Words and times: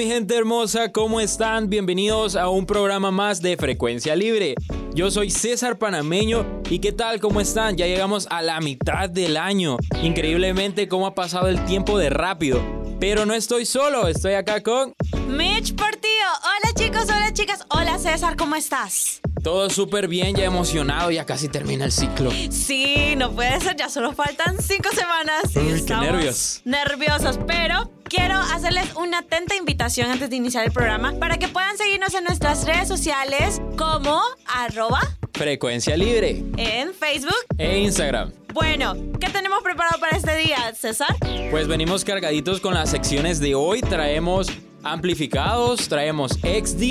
Mi 0.00 0.06
gente 0.06 0.34
hermosa, 0.34 0.92
¿cómo 0.92 1.20
están? 1.20 1.68
Bienvenidos 1.68 2.34
a 2.34 2.48
un 2.48 2.64
programa 2.64 3.10
más 3.10 3.42
de 3.42 3.58
Frecuencia 3.58 4.16
Libre. 4.16 4.54
Yo 4.94 5.10
soy 5.10 5.28
César 5.28 5.76
Panameño 5.76 6.62
y 6.70 6.78
¿qué 6.78 6.90
tal? 6.90 7.20
¿Cómo 7.20 7.38
están? 7.38 7.76
Ya 7.76 7.86
llegamos 7.86 8.26
a 8.30 8.40
la 8.40 8.60
mitad 8.60 9.10
del 9.10 9.36
año. 9.36 9.76
Increíblemente 10.02 10.88
cómo 10.88 11.06
ha 11.06 11.14
pasado 11.14 11.48
el 11.48 11.62
tiempo 11.66 11.98
de 11.98 12.08
rápido. 12.08 12.62
Pero 12.98 13.26
no 13.26 13.34
estoy 13.34 13.66
solo, 13.66 14.08
estoy 14.08 14.32
acá 14.32 14.62
con... 14.62 14.94
Mitch 15.28 15.76
Portillo. 15.76 16.30
Hola 16.44 16.72
chicos, 16.74 17.04
hola 17.04 17.34
chicas. 17.34 17.66
Hola 17.68 17.98
César, 17.98 18.38
¿cómo 18.38 18.56
estás? 18.56 19.20
Todo 19.42 19.68
súper 19.68 20.08
bien, 20.08 20.34
ya 20.34 20.44
emocionado, 20.46 21.10
ya 21.10 21.26
casi 21.26 21.48
termina 21.48 21.84
el 21.84 21.92
ciclo. 21.92 22.30
Sí, 22.48 23.16
no 23.18 23.32
puede 23.32 23.60
ser, 23.60 23.76
ya 23.76 23.90
solo 23.90 24.14
faltan 24.14 24.56
cinco 24.62 24.88
semanas. 24.94 25.42
y 25.54 25.58
Uy, 25.58 25.66
qué 25.66 25.74
estamos 25.74 26.06
nervios. 26.06 26.62
Nerviosos, 26.64 27.38
pero 27.46 27.99
quiero 28.10 28.34
hacerles 28.34 28.94
una 28.96 29.18
atenta 29.20 29.54
invitación 29.54 30.10
antes 30.10 30.28
de 30.28 30.36
iniciar 30.36 30.64
el 30.66 30.72
programa 30.72 31.12
para 31.18 31.38
que 31.38 31.46
puedan 31.46 31.78
seguirnos 31.78 32.12
en 32.14 32.24
nuestras 32.24 32.66
redes 32.66 32.88
sociales 32.88 33.62
como 33.78 34.20
arroba 34.46 35.00
Frecuencia 35.32 35.96
Libre 35.96 36.42
en 36.56 36.92
Facebook. 36.92 37.32
e 37.56 37.78
Instagram. 37.78 38.32
Bueno, 38.52 38.94
¿qué 39.20 39.28
tenemos 39.30 39.62
preparado 39.62 40.00
para 40.00 40.16
este 40.16 40.36
día, 40.38 40.74
César? 40.74 41.14
Pues 41.52 41.68
venimos 41.68 42.04
cargaditos 42.04 42.60
con 42.60 42.74
las 42.74 42.90
secciones 42.90 43.38
de 43.38 43.54
hoy. 43.54 43.80
Traemos 43.80 44.48
amplificados, 44.82 45.88
traemos 45.88 46.32
XD 46.32 46.82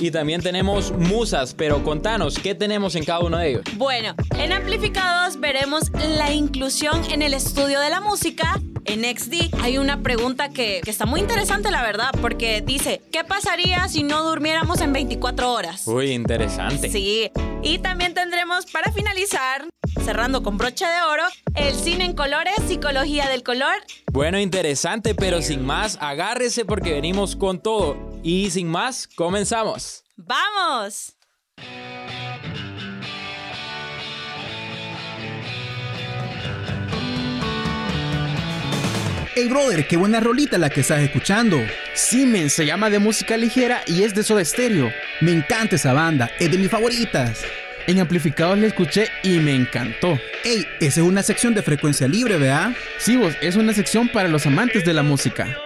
y 0.00 0.10
también 0.10 0.42
tenemos 0.42 0.92
musas. 0.92 1.54
Pero 1.54 1.82
contanos, 1.84 2.38
¿qué 2.38 2.54
tenemos 2.54 2.94
en 2.94 3.04
cada 3.04 3.20
uno 3.20 3.38
de 3.38 3.50
ellos? 3.50 3.62
Bueno, 3.76 4.14
en 4.38 4.52
amplificados 4.52 5.38
veremos 5.40 5.90
la 6.16 6.32
inclusión 6.32 7.02
en 7.10 7.22
el 7.22 7.34
estudio 7.34 7.80
de 7.80 7.90
la 7.90 8.00
música. 8.00 8.60
En 8.84 9.02
XD 9.02 9.54
hay 9.62 9.78
una 9.78 10.02
pregunta 10.02 10.48
que, 10.50 10.80
que 10.84 10.90
está 10.90 11.06
muy 11.06 11.20
interesante, 11.20 11.70
la 11.72 11.82
verdad, 11.82 12.10
porque 12.20 12.62
dice, 12.64 13.02
¿qué 13.10 13.24
pasaría 13.24 13.88
si 13.88 14.04
no 14.04 14.22
durmiéramos 14.22 14.80
en 14.80 14.92
24 14.92 15.52
horas? 15.52 15.82
Uy, 15.86 16.12
interesante. 16.12 16.88
Sí, 16.88 17.30
y 17.62 17.78
también 17.78 18.14
tendremos 18.14 18.66
para 18.66 18.92
finalizar, 18.92 19.66
cerrando 20.06 20.40
con 20.44 20.56
broche 20.56 20.86
de 20.86 21.02
oro, 21.02 21.24
el 21.56 21.74
cine 21.74 22.04
en 22.04 22.12
colores, 22.12 22.54
psicología 22.68 23.28
del 23.28 23.42
color. 23.42 23.74
Bueno, 24.12 24.38
interesante, 24.38 25.16
pero 25.16 25.42
sin 25.42 25.66
más, 25.66 25.98
agárrese 26.00 26.64
porque 26.64 26.92
venimos 26.92 27.34
con 27.34 27.60
todo. 27.60 27.96
Y 28.22 28.48
sin 28.50 28.68
más, 28.68 29.08
comenzamos. 29.08 30.04
¡Vamos! 30.14 31.16
Hey 39.34 39.48
brother, 39.48 39.88
qué 39.88 39.96
buena 39.96 40.20
rolita 40.20 40.56
la 40.56 40.70
que 40.70 40.82
estás 40.82 41.00
escuchando. 41.00 41.56
Siemens 41.94 42.52
se 42.52 42.64
llama 42.64 42.90
de 42.90 43.00
música 43.00 43.36
ligera 43.36 43.82
y 43.88 44.04
es 44.04 44.14
de 44.14 44.22
Soda 44.22 44.44
Stereo. 44.44 44.92
Me 45.20 45.32
encanta 45.32 45.74
esa 45.74 45.92
banda, 45.92 46.30
es 46.38 46.48
de 46.48 46.58
mis 46.58 46.70
favoritas. 46.70 47.44
En 47.88 48.00
amplificados 48.00 48.58
la 48.58 48.66
escuché 48.66 49.04
y 49.22 49.38
me 49.38 49.54
encantó. 49.54 50.18
Hey, 50.42 50.64
esa 50.80 51.00
es 51.00 51.06
una 51.06 51.22
sección 51.22 51.54
de 51.54 51.62
frecuencia 51.62 52.08
libre, 52.08 52.36
¿verdad? 52.36 52.72
Sí, 52.98 53.16
vos, 53.16 53.34
es 53.40 53.54
una 53.54 53.72
sección 53.72 54.08
para 54.08 54.28
los 54.28 54.44
amantes 54.44 54.84
de 54.84 54.92
la 54.92 55.04
música. 55.04 55.56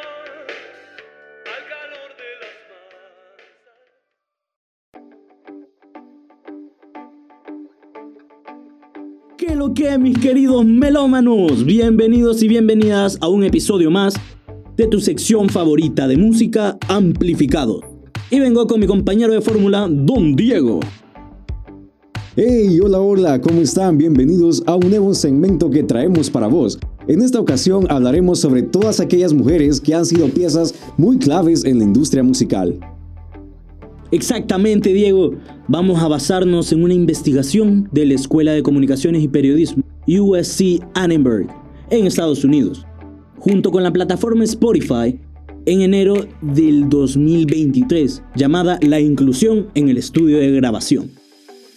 ¿Qué 9.39 9.57
lo 9.57 9.73
que, 9.73 9.97
mis 9.97 10.19
queridos 10.19 10.67
melómanos? 10.67 11.65
Bienvenidos 11.65 12.43
y 12.43 12.49
bienvenidas 12.49 13.17
a 13.23 13.29
un 13.29 13.45
episodio 13.45 13.91
más 13.91 14.13
de 14.77 14.87
tu 14.89 15.01
sección 15.01 15.49
favorita 15.49 16.07
de 16.07 16.19
música 16.19 16.77
amplificado. 16.87 17.81
Y 18.29 18.41
vengo 18.41 18.67
con 18.67 18.79
mi 18.79 18.87
compañero 18.87 19.33
de 19.33 19.41
fórmula, 19.41 19.89
Don 19.89 20.37
Diego. 20.37 20.81
Hey, 22.43 22.81
hola, 22.83 22.99
hola, 22.99 23.39
¿cómo 23.39 23.61
están? 23.61 23.99
Bienvenidos 23.99 24.63
a 24.65 24.75
un 24.75 24.89
nuevo 24.89 25.13
segmento 25.13 25.69
que 25.69 25.83
traemos 25.83 26.31
para 26.31 26.47
vos. 26.47 26.79
En 27.07 27.21
esta 27.21 27.39
ocasión 27.39 27.85
hablaremos 27.91 28.39
sobre 28.39 28.63
todas 28.63 28.99
aquellas 28.99 29.35
mujeres 29.35 29.79
que 29.79 29.95
han 29.95 30.07
sido 30.07 30.27
piezas 30.31 30.75
muy 30.97 31.19
claves 31.19 31.67
en 31.67 31.77
la 31.77 31.85
industria 31.85 32.23
musical. 32.23 32.81
Exactamente, 34.11 34.95
Diego. 34.95 35.33
Vamos 35.69 36.03
a 36.03 36.09
basarnos 36.09 36.73
en 36.73 36.83
una 36.83 36.95
investigación 36.95 37.91
de 37.93 38.07
la 38.07 38.15
Escuela 38.15 38.53
de 38.53 38.63
Comunicaciones 38.63 39.23
y 39.23 39.29
Periodismo 39.29 39.85
USC 40.09 40.83
Annenberg 40.95 41.47
en 41.91 42.07
Estados 42.07 42.43
Unidos, 42.43 42.87
junto 43.39 43.71
con 43.71 43.83
la 43.83 43.93
plataforma 43.93 44.45
Spotify 44.45 45.21
en 45.67 45.83
enero 45.83 46.15
del 46.41 46.89
2023, 46.89 48.23
llamada 48.35 48.79
La 48.81 48.99
inclusión 48.99 49.67
en 49.75 49.91
el 49.91 49.99
estudio 49.99 50.39
de 50.39 50.51
grabación. 50.53 51.20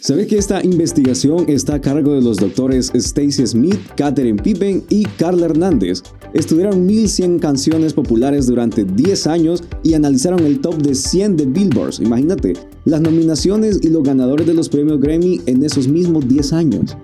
Sabes 0.06 0.28
que 0.28 0.38
esta 0.38 0.62
investigación 0.66 1.46
está 1.48 1.76
a 1.76 1.82
cargo 1.82 2.14
de 2.14 2.22
los 2.22 2.36
doctores 2.36 2.92
Stacy 2.94 3.48
Smith, 3.48 3.80
Catherine 3.96 4.44
Pippen 4.44 4.84
y 4.90 5.06
Carla 5.06 5.46
Hernández. 5.46 6.04
Estudiaron 6.34 6.86
1100 6.86 7.40
canciones 7.40 7.94
populares 7.94 8.46
durante 8.48 8.84
10 8.84 9.28
años 9.28 9.64
y 9.82 9.94
analizaron 9.94 10.46
el 10.46 10.60
top 10.60 10.76
de 10.76 10.94
100 10.94 11.38
de 11.38 11.46
Billboard. 11.46 12.02
Imagínate, 12.02 12.52
las 12.84 13.00
nominaciones 13.00 13.80
y 13.82 13.88
los 13.92 14.04
ganadores 14.04 14.46
de 14.46 14.54
los 14.54 14.68
premios 14.68 15.00
Grammy 15.00 15.40
en 15.46 15.64
esos 15.64 15.88
mismos 15.88 16.28
10 16.28 16.52
años. 16.52 16.98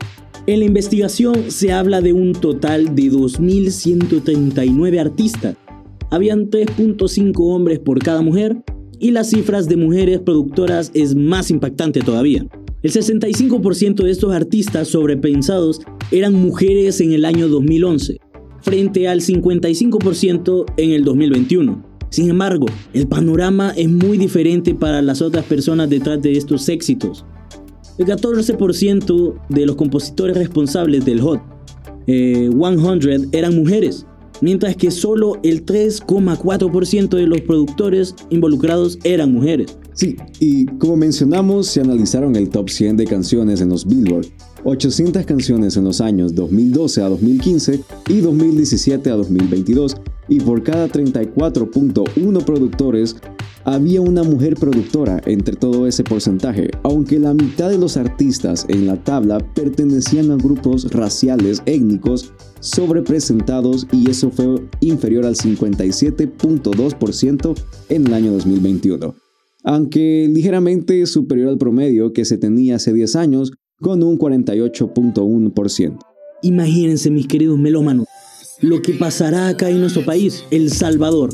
En 0.46 0.60
la 0.60 0.66
investigación 0.66 1.52
se 1.52 1.72
habla 1.72 2.02
de 2.02 2.12
un 2.12 2.34
total 2.34 2.96
de 2.96 3.04
2.139 3.04 5.00
artistas. 5.00 5.56
Habían 6.12 6.50
3.5 6.50 7.34
hombres 7.38 7.80
por 7.80 8.04
cada 8.04 8.22
mujer 8.22 8.62
y 9.00 9.12
las 9.12 9.30
cifras 9.30 9.70
de 9.70 9.78
mujeres 9.78 10.20
productoras 10.20 10.92
es 10.94 11.16
más 11.16 11.50
impactante 11.50 12.02
todavía. 12.02 12.46
El 12.81 12.91
65% 12.91 14.03
de 14.03 14.12
estos 14.12 14.34
artistas 14.34 14.88
sobrepensados 14.88 15.81
eran 16.12 16.34
mujeres 16.34 17.01
en 17.01 17.12
el 17.12 17.25
año 17.25 17.50
2011, 17.50 18.19
frente 18.62 19.09
al 19.09 19.19
55% 19.19 20.66
en 20.78 20.91
el 20.91 21.03
2021. 21.03 21.84
Sin 22.09 22.29
embargo, 22.29 22.68
el 22.94 23.06
panorama 23.07 23.73
es 23.75 23.89
muy 23.89 24.18
diferente 24.18 24.73
para 24.75 25.01
las 25.01 25.22
otras 25.22 25.44
personas 25.44 25.89
detrás 25.89 26.22
de 26.22 26.31
estos 26.31 26.69
éxitos. 26.69 27.25
El 27.97 28.06
14% 28.06 29.34
de 29.50 29.66
los 29.66 29.75
compositores 29.75 30.38
responsables 30.38 31.03
del 31.03 31.19
Hot 31.19 31.41
eh, 32.07 32.50
100 32.50 33.29
eran 33.34 33.56
mujeres, 33.56 34.06
mientras 34.39 34.78
que 34.78 34.89
solo 34.89 35.38
el 35.44 35.66
3,4% 35.66 37.09
de 37.09 37.28
los 37.28 37.41
productores 37.41 38.16
involucrados 38.29 38.97
eran 39.03 39.34
mujeres. 39.34 39.78
Sí, 40.00 40.16
y 40.40 40.66
como 40.78 40.96
mencionamos, 40.96 41.68
se 41.68 41.82
analizaron 41.82 42.38
el 42.38 42.48
top 42.48 42.70
100 42.70 42.96
de 42.96 43.06
canciones 43.06 43.60
en 43.60 43.68
los 43.68 43.86
Billboard, 43.86 44.28
800 44.64 45.26
canciones 45.26 45.76
en 45.76 45.84
los 45.84 46.00
años 46.00 46.34
2012 46.36 47.02
a 47.02 47.10
2015 47.10 47.84
y 48.08 48.22
2017 48.22 49.12
a 49.12 49.18
2022, 49.18 49.98
y 50.30 50.40
por 50.40 50.64
cada 50.64 50.88
34.1 50.88 52.46
productores 52.46 53.18
había 53.66 54.00
una 54.00 54.24
mujer 54.24 54.56
productora 54.56 55.22
entre 55.26 55.58
todo 55.58 55.86
ese 55.86 56.06
porcentaje, 56.06 56.72
aunque 56.84 57.19
la 57.19 57.34
mitad 57.34 57.69
de 57.69 57.78
los 57.78 57.98
artistas 57.98 58.66
en 58.69 58.88
la 58.88 59.04
tabla 59.04 59.40
pertenecían 59.54 60.31
a 60.31 60.38
grupos 60.38 60.90
raciales 60.94 61.62
étnicos 61.66 62.31
sobrepresentados 62.62 63.86
y 63.92 64.10
eso 64.10 64.31
fue 64.31 64.66
inferior 64.80 65.25
al 65.25 65.36
57.2% 65.36 67.62
en 67.90 68.07
el 68.07 68.13
año 68.13 68.31
2021 68.31 69.29
aunque 69.63 70.29
ligeramente 70.31 71.06
superior 71.06 71.50
al 71.50 71.57
promedio 71.57 72.13
que 72.13 72.25
se 72.25 72.38
tenía 72.38 72.75
hace 72.75 72.94
10 72.94 73.15
años 73.15 73.51
con 73.79 74.03
un 74.03 74.17
48.1%. 74.17 76.00
Imagínense, 76.41 77.11
mis 77.11 77.27
queridos 77.27 77.59
melómanos, 77.59 78.07
lo 78.61 78.81
que 78.81 78.94
pasará 78.94 79.47
acá 79.47 79.69
en 79.69 79.79
nuestro 79.79 80.06
país, 80.06 80.44
El 80.51 80.71
Salvador, 80.71 81.29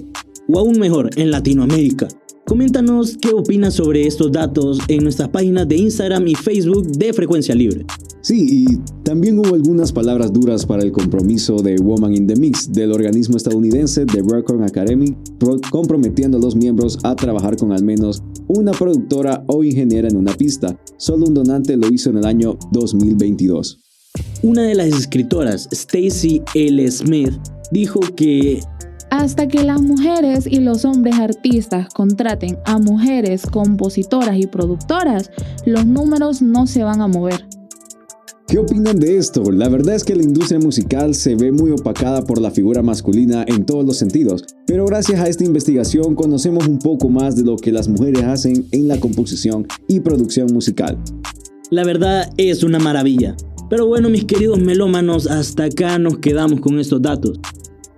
o 0.48 0.60
aún 0.60 0.80
mejor, 0.80 1.10
en 1.16 1.31
Latinoamérica. 1.31 2.07
Coméntanos 2.45 3.18
qué 3.19 3.30
opinas 3.30 3.74
sobre 3.75 4.06
estos 4.06 4.31
datos 4.31 4.80
en 4.88 5.04
nuestras 5.04 5.30
páginas 5.30 5.68
de 5.68 5.77
Instagram 5.77 6.27
y 6.27 6.36
Facebook 6.36 6.88
de 6.92 7.13
Frecuencia 7.13 7.56
Libre. 7.56 7.86
Sí, 8.25 8.66
y 8.68 8.77
también 9.04 9.38
hubo 9.38 9.54
algunas 9.54 9.92
palabras 9.92 10.33
duras 10.33 10.66
para 10.66 10.81
el 10.81 10.92
compromiso 10.92 11.57
de 11.57 11.75
Woman 11.77 12.16
in 12.16 12.25
the 12.25 12.36
Mix 12.36 12.72
del 12.72 12.92
organismo 12.92 13.38
estadounidense 13.38 14.04
The 14.04 14.24
Record 14.27 14.63
Academy, 14.63 15.16
comprometiendo 15.69 16.39
a 16.39 16.42
los 16.42 16.56
miembros 16.56 16.98
a 17.04 17.16
trabajar 17.16 17.56
con 17.56 17.72
al 17.72 17.83
menos 17.83 18.24
una 18.48 18.72
productora 18.72 19.44
o 19.45 19.63
ingeniera 19.63 20.07
en 20.07 20.18
una 20.18 20.33
pista. 20.33 20.75
Solo 20.98 21.27
un 21.27 21.36
donante 21.36 21.77
lo 21.77 21.88
hizo 21.88 22.10
en 22.10 22.18
el 22.18 22.25
año 22.25 22.57
2022. 22.72 23.77
Una 24.42 24.63
de 24.63 24.74
las 24.74 24.88
escritoras, 24.88 25.69
Stacy 25.72 26.42
L. 26.56 26.89
Smith, 26.89 27.33
dijo 27.72 28.00
que 28.16 28.60
hasta 29.12 29.48
que 29.48 29.63
las 29.63 29.83
mujeres 29.83 30.48
y 30.48 30.62
los 30.62 30.83
hombres 30.83 31.19
artistas 31.19 31.89
contraten 31.94 32.57
a 32.66 32.80
mujeres 32.80 33.45
compositoras 33.45 34.36
y 34.39 34.48
productoras, 34.48 35.30
los 35.68 35.86
números 35.86 36.42
no 36.42 36.66
se 36.66 36.83
van 36.83 37.01
a 37.01 37.07
mover. 37.07 37.45
¿Qué 38.48 38.60
opinan 38.60 39.00
de 39.00 39.18
esto? 39.18 39.52
La 39.52 39.70
verdad 39.70 39.96
es 39.96 40.04
que 40.04 40.16
la 40.16 40.22
industria 40.22 40.60
musical 40.60 41.16
se 41.16 41.34
ve 41.36 41.52
muy 41.52 41.72
opacada 41.72 42.24
por 42.24 42.40
la 42.40 42.52
figura 42.52 42.84
masculina 42.84 43.44
en 43.48 43.66
todos 43.66 43.84
los 43.84 43.98
sentidos, 43.98 44.44
pero 44.68 44.86
gracias 44.86 45.20
a 45.20 45.28
esta 45.28 45.44
investigación 45.44 46.14
conocemos 46.14 46.68
un 46.68 46.78
poco 46.78 47.10
más 47.10 47.36
de 47.36 47.44
lo 47.44 47.56
que 47.56 47.72
las 47.72 47.88
mujeres 47.88 48.24
hacen 48.24 48.68
en 48.72 48.88
la 48.88 49.00
composición 49.00 49.66
y 49.88 50.00
producción 50.00 50.54
musical. 50.54 50.96
La 51.72 51.84
verdad 51.84 52.30
es 52.38 52.64
una 52.64 52.78
maravilla. 52.78 53.36
Pero 53.68 53.88
bueno, 53.88 54.12
mis 54.12 54.26
queridos 54.26 54.60
melómanos, 54.60 55.26
hasta 55.26 55.64
acá 55.64 55.98
nos 55.98 56.20
quedamos 56.20 56.60
con 56.60 56.78
estos 56.80 57.02
datos. 57.02 57.40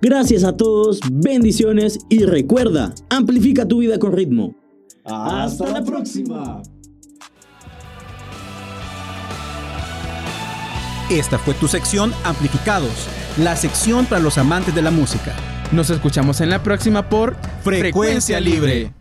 Gracias 0.00 0.44
a 0.44 0.56
todos, 0.56 1.00
bendiciones 1.12 1.98
y 2.08 2.20
recuerda, 2.20 2.94
amplifica 3.10 3.68
tu 3.68 3.80
vida 3.80 3.98
con 3.98 4.12
ritmo. 4.12 4.56
Hasta 5.04 5.70
la 5.70 5.84
próxima. 5.84 6.62
Esta 11.10 11.38
fue 11.38 11.54
tu 11.54 11.68
sección 11.68 12.12
Amplificados, 12.22 13.08
la 13.38 13.56
sección 13.56 14.04
para 14.04 14.20
los 14.20 14.36
amantes 14.36 14.74
de 14.74 14.82
la 14.82 14.90
música. 14.90 15.34
Nos 15.72 15.88
escuchamos 15.88 16.42
en 16.42 16.50
la 16.50 16.62
próxima 16.62 17.08
por 17.08 17.34
Frecuencia 17.62 18.38
Libre. 18.40 18.92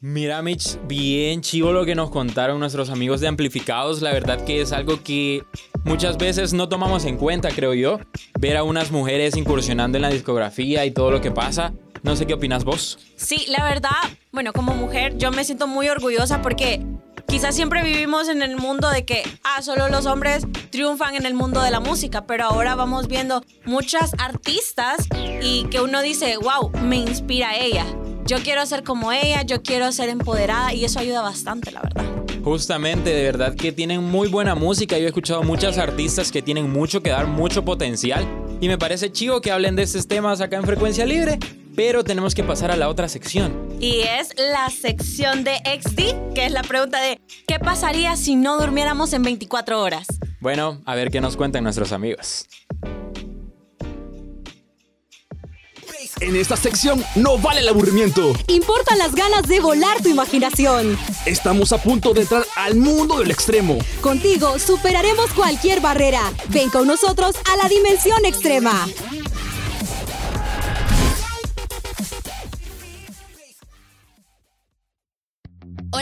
Mira, 0.00 0.40
Mitch, 0.40 0.78
bien 0.86 1.42
chivo 1.42 1.72
lo 1.72 1.84
que 1.84 1.94
nos 1.94 2.08
contaron 2.08 2.60
nuestros 2.60 2.88
amigos 2.88 3.20
de 3.20 3.28
Amplificados. 3.28 4.00
La 4.00 4.12
verdad 4.14 4.42
que 4.42 4.62
es 4.62 4.72
algo 4.72 5.02
que 5.02 5.42
muchas 5.84 6.16
veces 6.16 6.54
no 6.54 6.70
tomamos 6.70 7.04
en 7.04 7.18
cuenta, 7.18 7.50
creo 7.50 7.74
yo. 7.74 7.98
Ver 8.38 8.56
a 8.56 8.62
unas 8.62 8.90
mujeres 8.90 9.36
incursionando 9.36 9.98
en 9.98 10.02
la 10.02 10.10
discografía 10.10 10.86
y 10.86 10.92
todo 10.92 11.10
lo 11.10 11.20
que 11.20 11.30
pasa. 11.30 11.74
No 12.02 12.16
sé 12.16 12.26
qué 12.26 12.34
opinas 12.34 12.64
vos. 12.64 12.98
Sí, 13.16 13.46
la 13.48 13.64
verdad, 13.64 13.90
bueno, 14.32 14.52
como 14.52 14.74
mujer 14.74 15.16
yo 15.18 15.30
me 15.30 15.44
siento 15.44 15.66
muy 15.66 15.88
orgullosa 15.88 16.42
porque 16.42 16.84
quizás 17.26 17.54
siempre 17.54 17.82
vivimos 17.82 18.28
en 18.28 18.42
el 18.42 18.56
mundo 18.56 18.90
de 18.90 19.04
que, 19.04 19.22
ah, 19.44 19.62
solo 19.62 19.88
los 19.88 20.06
hombres 20.06 20.46
triunfan 20.70 21.14
en 21.14 21.26
el 21.26 21.34
mundo 21.34 21.62
de 21.62 21.70
la 21.70 21.80
música, 21.80 22.26
pero 22.26 22.44
ahora 22.44 22.74
vamos 22.74 23.08
viendo 23.08 23.44
muchas 23.64 24.12
artistas 24.18 25.06
y 25.42 25.64
que 25.64 25.80
uno 25.80 26.02
dice, 26.02 26.36
wow, 26.38 26.70
me 26.82 26.96
inspira 26.96 27.56
ella. 27.56 27.86
Yo 28.26 28.38
quiero 28.38 28.64
ser 28.66 28.82
como 28.82 29.12
ella, 29.12 29.42
yo 29.42 29.62
quiero 29.62 29.90
ser 29.92 30.08
empoderada 30.08 30.74
y 30.74 30.84
eso 30.84 31.00
ayuda 31.00 31.22
bastante, 31.22 31.70
la 31.70 31.80
verdad. 31.80 32.04
Justamente, 32.44 33.10
de 33.10 33.22
verdad 33.24 33.54
que 33.54 33.72
tienen 33.72 34.02
muy 34.02 34.28
buena 34.28 34.54
música. 34.54 34.98
Yo 34.98 35.04
he 35.04 35.08
escuchado 35.08 35.42
muchas 35.42 35.78
artistas 35.78 36.30
que 36.30 36.40
tienen 36.42 36.70
mucho 36.70 37.02
que 37.02 37.10
dar, 37.10 37.26
mucho 37.26 37.64
potencial. 37.64 38.26
Y 38.60 38.68
me 38.68 38.78
parece 38.78 39.12
chivo 39.12 39.40
que 39.40 39.50
hablen 39.50 39.76
de 39.76 39.82
estos 39.82 40.06
temas 40.06 40.40
acá 40.40 40.56
en 40.56 40.64
Frecuencia 40.64 41.04
Libre 41.04 41.38
pero 41.78 42.02
tenemos 42.02 42.34
que 42.34 42.42
pasar 42.42 42.72
a 42.72 42.76
la 42.76 42.88
otra 42.88 43.08
sección. 43.08 43.68
Y 43.78 44.00
es 44.00 44.34
la 44.36 44.68
sección 44.68 45.44
de 45.44 45.58
XD, 45.58 46.34
que 46.34 46.46
es 46.46 46.50
la 46.50 46.64
pregunta 46.64 47.00
de 47.00 47.20
¿qué 47.46 47.60
pasaría 47.60 48.16
si 48.16 48.34
no 48.34 48.58
durmiéramos 48.58 49.12
en 49.12 49.22
24 49.22 49.80
horas? 49.80 50.08
Bueno, 50.40 50.82
a 50.86 50.96
ver 50.96 51.12
qué 51.12 51.20
nos 51.20 51.36
cuentan 51.36 51.62
nuestros 51.62 51.92
amigos. 51.92 52.48
En 56.20 56.34
esta 56.34 56.56
sección 56.56 57.04
no 57.14 57.38
vale 57.38 57.60
el 57.60 57.68
aburrimiento. 57.68 58.32
Importan 58.48 58.98
las 58.98 59.14
ganas 59.14 59.42
de 59.42 59.60
volar 59.60 60.02
tu 60.02 60.08
imaginación. 60.08 60.98
Estamos 61.26 61.72
a 61.72 61.78
punto 61.78 62.12
de 62.12 62.22
entrar 62.22 62.44
al 62.56 62.74
mundo 62.74 63.20
del 63.20 63.30
extremo. 63.30 63.78
Contigo 64.00 64.58
superaremos 64.58 65.32
cualquier 65.32 65.80
barrera. 65.80 66.22
Ven 66.48 66.70
con 66.70 66.88
nosotros 66.88 67.36
a 67.48 67.56
la 67.56 67.68
dimensión 67.68 68.24
extrema. 68.24 68.84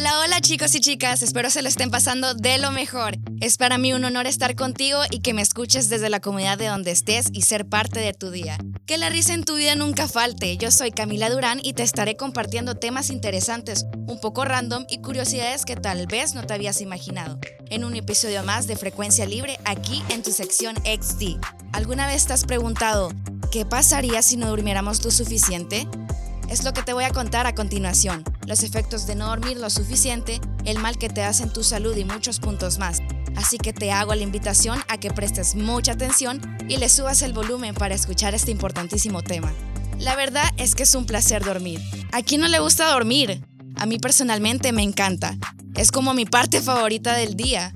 Hola, 0.06 0.20
hola 0.20 0.41
chicos 0.41 0.73
y 0.76 0.81
chicas, 0.81 1.20
espero 1.23 1.50
se 1.50 1.62
lo 1.62 1.69
estén 1.69 1.91
pasando 1.91 2.32
de 2.32 2.58
lo 2.58 2.70
mejor. 2.70 3.17
Es 3.41 3.56
para 3.56 3.76
mí 3.76 3.93
un 3.93 4.05
honor 4.05 4.29
estar 4.29 4.55
contigo 4.55 5.00
y 5.11 5.19
que 5.19 5.35
me 5.35 5.43
escuches 5.43 5.88
desde 5.88 6.08
la 6.11 6.20
comunidad 6.20 6.58
de 6.58 6.67
donde 6.67 6.93
estés 6.93 7.26
y 7.32 7.43
ser 7.43 7.67
parte 7.67 7.99
de 7.99 8.12
tu 8.12 8.31
día. 8.31 8.56
Que 8.87 8.99
la 8.99 9.08
risa 9.08 9.35
en 9.35 9.43
tu 9.43 9.56
vida 9.56 9.75
nunca 9.75 10.06
falte. 10.06 10.56
Yo 10.58 10.70
soy 10.70 10.93
Camila 10.93 11.29
Durán 11.29 11.58
y 11.61 11.73
te 11.73 11.82
estaré 11.82 12.17
compartiendo 12.17 12.76
temas 12.76 13.11
interesantes, 13.11 13.85
un 14.06 14.20
poco 14.20 14.44
random 14.44 14.87
y 14.88 14.99
curiosidades 14.99 15.64
que 15.64 15.75
tal 15.75 16.06
vez 16.06 16.35
no 16.35 16.47
te 16.47 16.55
habías 16.55 16.81
imaginado. 16.81 17.41
En 17.69 17.82
un 17.82 17.97
episodio 17.97 18.44
más 18.44 18.69
de 18.69 18.76
Frecuencia 18.76 19.26
Libre 19.26 19.59
aquí 19.64 20.05
en 20.11 20.23
tu 20.23 20.31
sección 20.31 20.76
XD. 20.85 21.41
¿Alguna 21.73 22.06
vez 22.06 22.29
te 22.29 22.32
has 22.32 22.44
preguntado, 22.44 23.11
¿qué 23.50 23.67
pasaría 23.67 24.23
si 24.23 24.37
no 24.37 24.50
durmiéramos 24.50 25.05
lo 25.05 25.11
suficiente? 25.11 25.88
Es 26.48 26.62
lo 26.62 26.72
que 26.72 26.82
te 26.82 26.93
voy 26.93 27.02
a 27.02 27.10
contar 27.10 27.48
a 27.48 27.56
continuación, 27.56 28.22
los 28.46 28.62
efectos 28.62 29.06
de 29.08 29.16
no 29.16 29.26
dormir 29.26 29.56
lo 29.56 29.69
suficiente, 29.69 30.40
el 30.64 30.78
mal 30.78 30.96
que 30.96 31.08
te 31.08 31.25
hace 31.25 31.43
en 31.43 31.52
tu 31.52 31.64
salud 31.64 31.96
y 31.96 32.04
muchos 32.04 32.38
puntos 32.38 32.78
más. 32.78 33.00
Así 33.34 33.58
que 33.58 33.72
te 33.72 33.90
hago 33.90 34.14
la 34.14 34.22
invitación 34.22 34.78
a 34.87 34.98
que 34.98 35.10
prestes 35.10 35.56
mucha 35.56 35.93
atención 35.93 36.40
y 36.69 36.76
le 36.76 36.88
subas 36.88 37.22
el 37.22 37.32
volumen 37.32 37.75
para 37.75 37.96
escuchar 37.96 38.34
este 38.34 38.52
importantísimo 38.52 39.22
tema. 39.22 39.52
La 39.98 40.14
verdad 40.14 40.48
es 40.56 40.76
que 40.76 40.84
es 40.84 40.94
un 40.94 41.04
placer 41.04 41.44
dormir. 41.44 41.81
¿A 42.12 42.22
quién 42.22 42.40
no 42.40 42.49
le 42.49 42.60
gusta 42.60 42.92
dormir? 42.92 43.44
A 43.75 43.84
mí 43.87 43.99
personalmente 43.99 44.70
me 44.70 44.84
encanta. 44.84 45.37
Es 45.75 45.90
como 45.90 46.14
mi 46.14 46.26
parte 46.26 46.62
favorita 46.62 47.14
del 47.14 47.34
día. 47.34 47.72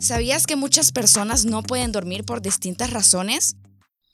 ¿Sabías 0.00 0.44
que 0.46 0.56
muchas 0.56 0.90
personas 0.90 1.44
no 1.44 1.62
pueden 1.62 1.92
dormir 1.92 2.24
por 2.24 2.42
distintas 2.42 2.90
razones? 2.90 3.54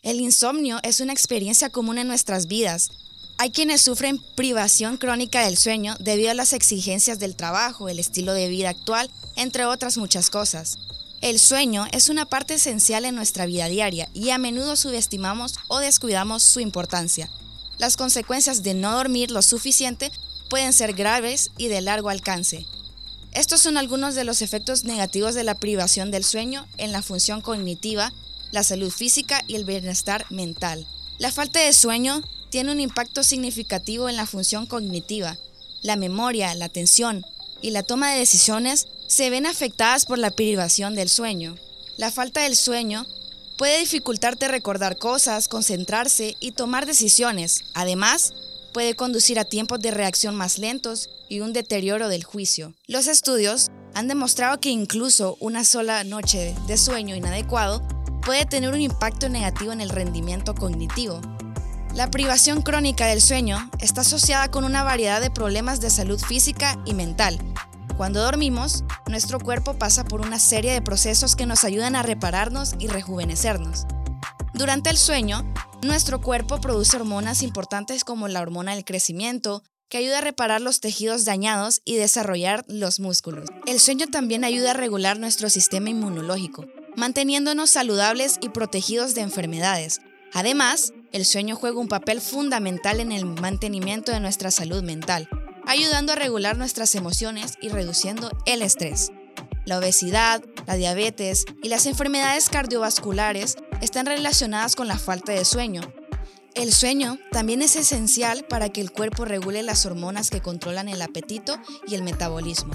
El 0.02 0.20
insomnio 0.20 0.78
es 0.82 1.00
una 1.00 1.14
experiencia 1.14 1.70
común 1.70 1.96
en 1.96 2.06
nuestras 2.06 2.48
vidas 2.48 3.03
hay 3.36 3.50
quienes 3.50 3.82
sufren 3.82 4.19
privación 4.36 4.96
crónica 4.96 5.44
del 5.44 5.56
sueño 5.56 5.96
debido 5.98 6.31
a 6.31 6.34
las 6.34 6.52
exigencias 6.52 7.19
del 7.19 7.34
trabajo, 7.34 7.88
el 7.88 7.98
estilo 7.98 8.32
de 8.32 8.48
vida 8.48 8.70
actual, 8.70 9.10
entre 9.36 9.64
otras 9.64 9.98
muchas 9.98 10.31
cosas. 10.31 10.78
El 11.20 11.38
sueño 11.38 11.86
es 11.90 12.10
una 12.10 12.26
parte 12.26 12.54
esencial 12.54 13.04
en 13.04 13.14
nuestra 13.14 13.46
vida 13.46 13.69
diaria 13.69 14.08
y 14.14 14.31
a 14.31 14.38
menudo 14.38 14.76
subestimamos 14.76 15.54
o 15.69 15.78
descuidamos 15.78 16.42
su 16.42 16.60
importancia. 16.60 17.31
Las 17.78 17.96
consecuencias 17.96 18.62
de 18.62 18.75
no 18.75 18.92
dormir 18.92 19.31
lo 19.31 19.42
suficiente 19.42 20.12
pueden 20.48 20.72
ser 20.72 20.93
graves 20.93 21.50
y 21.56 21.69
de 21.69 21.81
largo 21.81 22.10
alcance. 22.10 22.67
Estos 23.32 23.60
son 23.60 23.76
algunos 23.76 24.14
de 24.14 24.24
los 24.24 24.43
efectos 24.43 24.84
negativos 24.84 25.34
de 25.34 25.43
la 25.43 25.58
privación 25.58 26.12
del 26.12 26.22
sueño 26.22 26.69
en 26.76 26.93
la 26.93 27.03
función 27.03 27.41
cognitiva, 27.41 28.12
la 28.53 28.62
salud 28.62 28.91
física 28.91 29.43
y 29.48 29.56
el 29.56 29.64
bienestar 29.64 30.24
mental. 30.31 30.86
La 31.19 31.32
falta 31.32 31.58
de 31.58 31.72
sueño 31.72 32.22
tiene 32.55 32.70
un 32.70 32.79
impacto 32.79 33.25
significativo 33.25 34.08
en 34.08 34.15
la 34.15 34.27
función 34.27 34.67
cognitiva. 34.67 35.37
La 35.82 35.96
memoria, 35.96 36.55
la 36.55 36.67
atención 36.67 37.27
y 37.61 37.70
la 37.70 37.82
toma 37.82 38.13
de 38.13 38.20
decisiones 38.20 38.87
se 39.08 39.29
ven 39.29 39.44
afectadas 39.44 40.06
por 40.06 40.20
la 40.20 40.31
privación 40.31 40.94
del 40.94 41.08
sueño. 41.08 41.56
La 41.96 42.13
falta 42.13 42.44
del 42.44 42.55
sueño 42.55 43.06
puede 43.58 43.81
dificultarte 43.81 44.46
recordar 44.46 44.99
cosas, 44.99 45.49
concentrarse 45.49 46.37
y 46.39 46.53
tomar 46.53 46.87
decisiones. 46.87 47.65
Además, 47.75 48.34
puede 48.73 48.94
conducir 48.94 49.41
a 49.41 49.44
tiempos 49.44 49.81
de 49.81 49.91
reacción 49.91 50.37
más 50.37 50.58
lentos 50.58 51.11
y 51.29 51.41
un 51.41 51.53
deterioro 51.53 52.08
del 52.08 52.23
juicio. 52.23 52.73
Los 52.87 53.08
estudios 53.08 53.73
han 53.94 54.06
demostrado 54.06 54.61
que 54.61 54.69
incluso 54.69 55.37
una 55.41 55.65
sola 55.65 56.05
noche 56.05 56.55
de 56.69 56.77
sueño 56.79 57.17
inadecuado 57.17 57.82
puede 58.25 58.46
tener 58.46 58.73
un 58.73 58.81
impacto 58.81 59.29
negativo 59.29 59.73
en 59.73 59.81
el 59.81 59.89
rendimiento 59.89 60.55
cognitivo. 60.55 61.20
La 61.94 62.10
privación 62.10 62.60
crónica 62.63 63.06
del 63.06 63.20
sueño 63.20 63.70
está 63.79 64.01
asociada 64.01 64.51
con 64.51 64.65
una 64.65 64.82
variedad 64.82 65.20
de 65.20 65.31
problemas 65.31 65.81
de 65.81 65.91
salud 65.91 66.19
física 66.19 66.77
y 66.84 66.93
mental. 66.93 67.39
Cuando 67.96 68.20
dormimos, 68.20 68.82
nuestro 69.06 69.39
cuerpo 69.39 69.74
pasa 69.74 70.03
por 70.03 70.20
una 70.20 70.41
serie 70.41 70.72
de 70.72 70.82
procesos 70.82 71.36
que 71.36 71.46
nos 71.46 71.63
ayudan 71.63 71.94
a 71.94 72.03
repararnos 72.03 72.74
y 72.81 72.89
rejuvenecernos. 72.89 73.86
Durante 74.55 74.91
el 74.91 74.96
sueño, 74.96 75.44
nuestro 75.82 76.20
cuerpo 76.20 76.60
produce 76.60 76.96
hormonas 76.96 77.43
importantes 77.43 78.03
como 78.03 78.27
la 78.27 78.41
hormona 78.41 78.74
del 78.74 78.84
crecimiento, 78.84 79.63
que 79.89 79.98
ayuda 79.98 80.19
a 80.19 80.22
reparar 80.22 80.60
los 80.60 80.81
tejidos 80.81 81.24
dañados 81.24 81.81
y 81.84 81.94
desarrollar 81.94 82.65
los 82.67 82.98
músculos. 82.98 83.48
El 83.67 83.79
sueño 83.79 84.08
también 84.08 84.43
ayuda 84.43 84.72
a 84.72 84.74
regular 84.74 85.20
nuestro 85.20 85.48
sistema 85.48 85.91
inmunológico, 85.91 86.67
manteniéndonos 86.96 87.70
saludables 87.70 88.39
y 88.41 88.48
protegidos 88.48 89.15
de 89.15 89.20
enfermedades. 89.20 90.01
Además, 90.34 90.93
el 91.12 91.24
sueño 91.24 91.55
juega 91.55 91.79
un 91.79 91.86
papel 91.86 92.20
fundamental 92.20 92.98
en 92.98 93.12
el 93.12 93.24
mantenimiento 93.24 94.10
de 94.10 94.20
nuestra 94.20 94.50
salud 94.50 94.82
mental. 94.82 95.29
ayudando 95.67 96.12
a 96.12 96.17
regular 96.17 96.58
nuestras 96.58 96.94
emociones 96.94 97.55
y 97.62 97.70
reduciendo 97.70 98.31
el 98.44 98.60
estrés. 98.60 99.12
La 99.64 99.79
obesidad, 99.79 100.43
la 100.67 100.74
diabetes 100.74 101.46
y 101.62 101.70
las 101.70 101.86
enfermedades 101.86 102.50
cardiovasculares 102.50 103.56
están 103.81 104.05
relacionadas 104.05 104.76
con 104.76 104.88
la 104.88 104.98
falta 104.98 105.32
de 105.32 105.46
sueño. 105.46 105.81
El 106.55 106.70
sueño 106.70 107.19
también 107.32 107.62
es 107.62 107.76
esencial 107.76 108.44
para 108.44 108.69
que 108.69 108.82
el 108.82 108.93
cuerpo 108.93 109.24
regule 109.24 109.62
las 109.62 109.86
hormonas 109.86 110.29
que 110.29 110.43
controlan 110.43 110.91
el 110.91 111.00
apetito 111.00 111.58
y 111.86 111.94
el 111.94 112.03
metabolismo. 112.03 112.74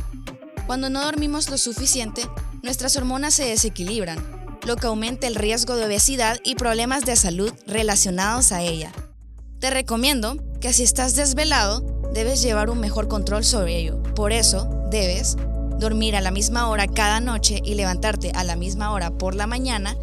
Cuando 0.66 0.90
no 0.90 1.04
dormimos 1.04 1.50
lo 1.50 1.60
suficiente, 1.60 2.28
nuestras 2.64 2.96
hormonas 2.96 3.36
se 3.36 3.46
desequilibran, 3.46 4.39
lo 4.70 4.76
que 4.76 4.86
aumenta 4.86 5.26
el 5.26 5.34
riesgo 5.34 5.76
de 5.76 5.86
obesidad 5.86 6.38
y 6.44 6.54
problemas 6.54 7.04
de 7.04 7.16
salud 7.16 7.52
relacionados 7.66 8.52
a 8.52 8.62
ella. 8.62 8.92
Te 9.58 9.72
recomiendo 9.72 10.38
que 10.62 10.74
si 10.74 10.84
estás 10.84 11.16
desvelado, 11.16 11.82
debes 12.14 12.44
llevar 12.44 12.70
un 12.70 12.80
mejor 12.80 13.08
control 13.08 13.44
sobre 13.44 13.78
ello. 13.78 14.04
Por 14.14 14.32
eso, 14.32 14.70
debes 14.92 15.38
dormir 15.80 16.16
a 16.16 16.22
la 16.22 16.30
misma 16.30 16.70
hora 16.70 16.86
cada 16.86 17.20
noche 17.20 17.60
y 17.66 17.74
levantarte 17.74 18.32
a 18.36 18.44
la 18.44 18.56
misma 18.56 18.92
hora 18.92 19.10
por 19.10 19.34
la 19.34 19.48
mañana, 19.48 19.98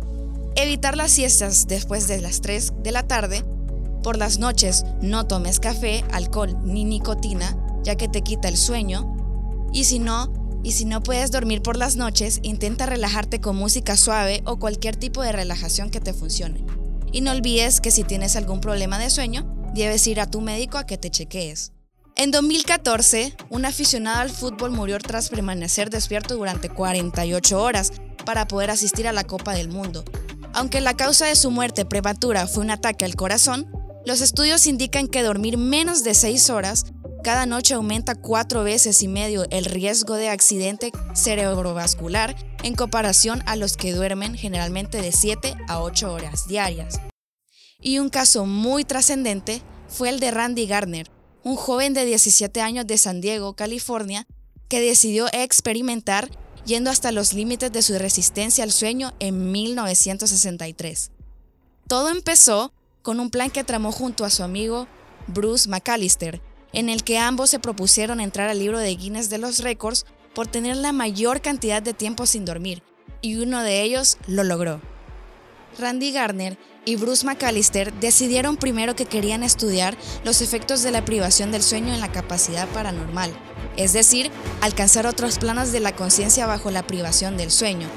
evitar 0.56 0.96
las 0.96 1.12
siestas 1.12 1.68
después 1.68 2.08
de 2.08 2.20
las 2.20 2.40
3 2.40 2.72
de 2.82 2.90
la 2.90 3.04
tarde, 3.04 3.44
por 4.02 4.16
las 4.16 4.40
noches 4.40 4.84
no 5.00 5.28
tomes 5.28 5.60
café, 5.60 6.04
alcohol 6.10 6.58
ni 6.64 6.82
nicotina, 6.82 7.56
ya 7.84 7.94
que 7.94 8.08
te 8.08 8.22
quita 8.22 8.48
el 8.48 8.56
sueño, 8.56 9.16
y 9.72 9.84
si 9.84 10.00
no, 10.00 10.45
y 10.66 10.72
si 10.72 10.84
no 10.84 11.00
puedes 11.00 11.30
dormir 11.30 11.62
por 11.62 11.76
las 11.76 11.94
noches, 11.94 12.40
intenta 12.42 12.86
relajarte 12.86 13.40
con 13.40 13.54
música 13.54 13.96
suave 13.96 14.42
o 14.46 14.58
cualquier 14.58 14.96
tipo 14.96 15.22
de 15.22 15.30
relajación 15.30 15.90
que 15.90 16.00
te 16.00 16.12
funcione. 16.12 16.66
Y 17.12 17.20
no 17.20 17.30
olvides 17.30 17.80
que 17.80 17.92
si 17.92 18.02
tienes 18.02 18.34
algún 18.34 18.60
problema 18.60 18.98
de 18.98 19.08
sueño, 19.08 19.46
debes 19.76 20.04
ir 20.08 20.18
a 20.18 20.28
tu 20.28 20.40
médico 20.40 20.76
a 20.76 20.84
que 20.84 20.98
te 20.98 21.08
chequees. 21.08 21.70
En 22.16 22.32
2014, 22.32 23.36
un 23.48 23.64
aficionado 23.64 24.18
al 24.18 24.30
fútbol 24.30 24.72
murió 24.72 24.98
tras 24.98 25.28
permanecer 25.28 25.88
despierto 25.88 26.34
durante 26.34 26.68
48 26.68 27.62
horas 27.62 27.92
para 28.24 28.48
poder 28.48 28.70
asistir 28.70 29.06
a 29.06 29.12
la 29.12 29.22
Copa 29.22 29.54
del 29.54 29.68
Mundo. 29.68 30.02
Aunque 30.52 30.80
la 30.80 30.96
causa 30.96 31.26
de 31.26 31.36
su 31.36 31.52
muerte 31.52 31.84
prematura 31.84 32.48
fue 32.48 32.64
un 32.64 32.72
ataque 32.72 33.04
al 33.04 33.14
corazón, 33.14 33.70
los 34.04 34.20
estudios 34.20 34.66
indican 34.66 35.06
que 35.06 35.22
dormir 35.22 35.58
menos 35.58 36.02
de 36.02 36.14
6 36.14 36.50
horas 36.50 36.86
cada 37.26 37.44
noche 37.44 37.74
aumenta 37.74 38.14
cuatro 38.14 38.62
veces 38.62 39.02
y 39.02 39.08
medio 39.08 39.46
el 39.50 39.64
riesgo 39.64 40.14
de 40.14 40.28
accidente 40.28 40.92
cerebrovascular 41.12 42.36
en 42.62 42.76
comparación 42.76 43.42
a 43.46 43.56
los 43.56 43.76
que 43.76 43.92
duermen 43.92 44.36
generalmente 44.36 45.02
de 45.02 45.10
7 45.10 45.56
a 45.66 45.82
8 45.82 46.12
horas 46.12 46.46
diarias. 46.46 47.00
Y 47.80 47.98
un 47.98 48.10
caso 48.10 48.46
muy 48.46 48.84
trascendente 48.84 49.60
fue 49.88 50.10
el 50.10 50.20
de 50.20 50.30
Randy 50.30 50.68
Gardner, 50.68 51.10
un 51.42 51.56
joven 51.56 51.94
de 51.94 52.04
17 52.04 52.60
años 52.60 52.86
de 52.86 52.96
San 52.96 53.20
Diego, 53.20 53.54
California, 53.54 54.24
que 54.68 54.80
decidió 54.80 55.26
experimentar 55.32 56.30
yendo 56.64 56.90
hasta 56.90 57.10
los 57.10 57.34
límites 57.34 57.72
de 57.72 57.82
su 57.82 57.98
resistencia 57.98 58.62
al 58.62 58.70
sueño 58.70 59.14
en 59.18 59.50
1963. 59.50 61.10
Todo 61.88 62.08
empezó 62.10 62.72
con 63.02 63.18
un 63.18 63.30
plan 63.30 63.50
que 63.50 63.64
tramó 63.64 63.90
junto 63.90 64.24
a 64.24 64.30
su 64.30 64.44
amigo 64.44 64.86
Bruce 65.26 65.68
McAllister, 65.68 66.40
en 66.76 66.90
el 66.90 67.04
que 67.04 67.18
ambos 67.18 67.48
se 67.48 67.58
propusieron 67.58 68.20
entrar 68.20 68.50
al 68.50 68.58
libro 68.58 68.78
de 68.78 68.94
Guinness 68.94 69.30
de 69.30 69.38
los 69.38 69.60
récords 69.60 70.04
por 70.34 70.46
tener 70.46 70.76
la 70.76 70.92
mayor 70.92 71.40
cantidad 71.40 71.82
de 71.82 71.94
tiempo 71.94 72.26
sin 72.26 72.44
dormir, 72.44 72.82
y 73.22 73.36
uno 73.36 73.62
de 73.62 73.80
ellos 73.80 74.18
lo 74.26 74.44
logró. 74.44 74.82
Randy 75.78 76.12
Gardner 76.12 76.58
y 76.84 76.96
Bruce 76.96 77.24
McAllister 77.24 77.94
decidieron 77.94 78.58
primero 78.58 78.94
que 78.94 79.06
querían 79.06 79.42
estudiar 79.42 79.96
los 80.22 80.42
efectos 80.42 80.82
de 80.82 80.90
la 80.90 81.02
privación 81.02 81.50
del 81.50 81.62
sueño 81.62 81.94
en 81.94 82.00
la 82.00 82.12
capacidad 82.12 82.68
paranormal, 82.68 83.32
es 83.78 83.94
decir, 83.94 84.30
alcanzar 84.60 85.06
otros 85.06 85.38
planos 85.38 85.72
de 85.72 85.80
la 85.80 85.96
conciencia 85.96 86.46
bajo 86.46 86.70
la 86.70 86.86
privación 86.86 87.38
del 87.38 87.50
sueño. 87.50 87.88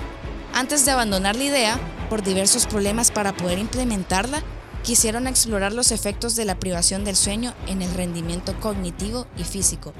Antes 0.53 0.85
de 0.85 0.91
abandonar 0.91 1.35
la 1.35 1.43
idea, 1.43 1.79
por 2.09 2.23
diversos 2.23 2.65
problemas 2.65 3.11
para 3.11 3.33
poder 3.33 3.59
implementarla, 3.59 4.41
quisieron 4.83 5.27
explorar 5.27 5.73
los 5.73 5.91
efectos 5.91 6.35
de 6.35 6.45
la 6.45 6.59
privación 6.59 7.03
del 7.03 7.15
sueño 7.15 7.53
en 7.67 7.81
el 7.81 7.93
rendimiento 7.93 8.59
cognitivo 8.59 9.27
y 9.37 9.43
físico. 9.43 9.93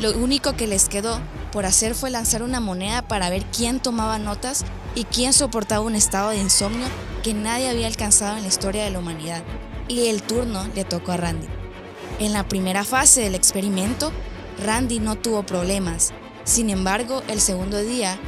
Lo 0.00 0.12
único 0.12 0.54
que 0.56 0.66
les 0.66 0.88
quedó 0.88 1.20
por 1.52 1.64
hacer 1.64 1.94
fue 1.94 2.10
lanzar 2.10 2.42
una 2.42 2.60
moneda 2.60 3.08
para 3.08 3.30
ver 3.30 3.44
quién 3.46 3.80
tomaba 3.80 4.18
notas 4.18 4.64
y 4.94 5.04
quién 5.04 5.32
soportaba 5.32 5.84
un 5.84 5.94
estado 5.94 6.30
de 6.30 6.38
insomnio 6.38 6.86
que 7.22 7.32
nadie 7.32 7.70
había 7.70 7.86
alcanzado 7.86 8.36
en 8.36 8.42
la 8.42 8.48
historia 8.48 8.84
de 8.84 8.90
la 8.90 8.98
humanidad. 8.98 9.42
Y 9.88 10.08
el 10.08 10.22
turno 10.22 10.68
le 10.74 10.84
tocó 10.84 11.12
a 11.12 11.16
Randy. 11.16 11.46
En 12.18 12.32
la 12.32 12.46
primera 12.46 12.84
fase 12.84 13.22
del 13.22 13.34
experimento, 13.34 14.12
Randy 14.64 15.00
no 15.00 15.16
tuvo 15.16 15.44
problemas. 15.44 16.12
Sin 16.44 16.70
embargo, 16.70 17.22
el 17.28 17.40
segundo 17.40 17.78
día 17.82 18.18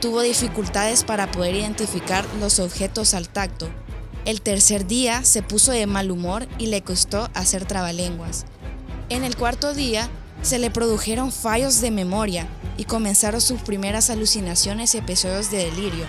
tuvo 0.00 0.20
dificultades 0.20 1.04
para 1.04 1.30
poder 1.30 1.54
identificar 1.54 2.26
los 2.40 2.58
objetos 2.58 3.14
al 3.14 3.28
tacto. 3.28 3.68
El 4.24 4.40
tercer 4.40 4.86
día 4.86 5.22
se 5.22 5.42
puso 5.42 5.72
de 5.72 5.86
mal 5.86 6.10
humor 6.10 6.48
y 6.58 6.68
le 6.68 6.80
costó 6.80 7.28
hacer 7.34 7.66
trabalenguas. 7.66 8.46
En 9.10 9.22
el 9.22 9.36
cuarto 9.36 9.74
día 9.74 10.08
se 10.40 10.58
le 10.58 10.70
produjeron 10.70 11.30
fallos 11.30 11.82
de 11.82 11.90
memoria 11.90 12.48
y 12.78 12.84
comenzaron 12.84 13.42
sus 13.42 13.60
primeras 13.60 14.08
alucinaciones 14.08 14.94
y 14.94 14.98
episodios 14.98 15.50
de 15.50 15.58
delirio. 15.58 16.06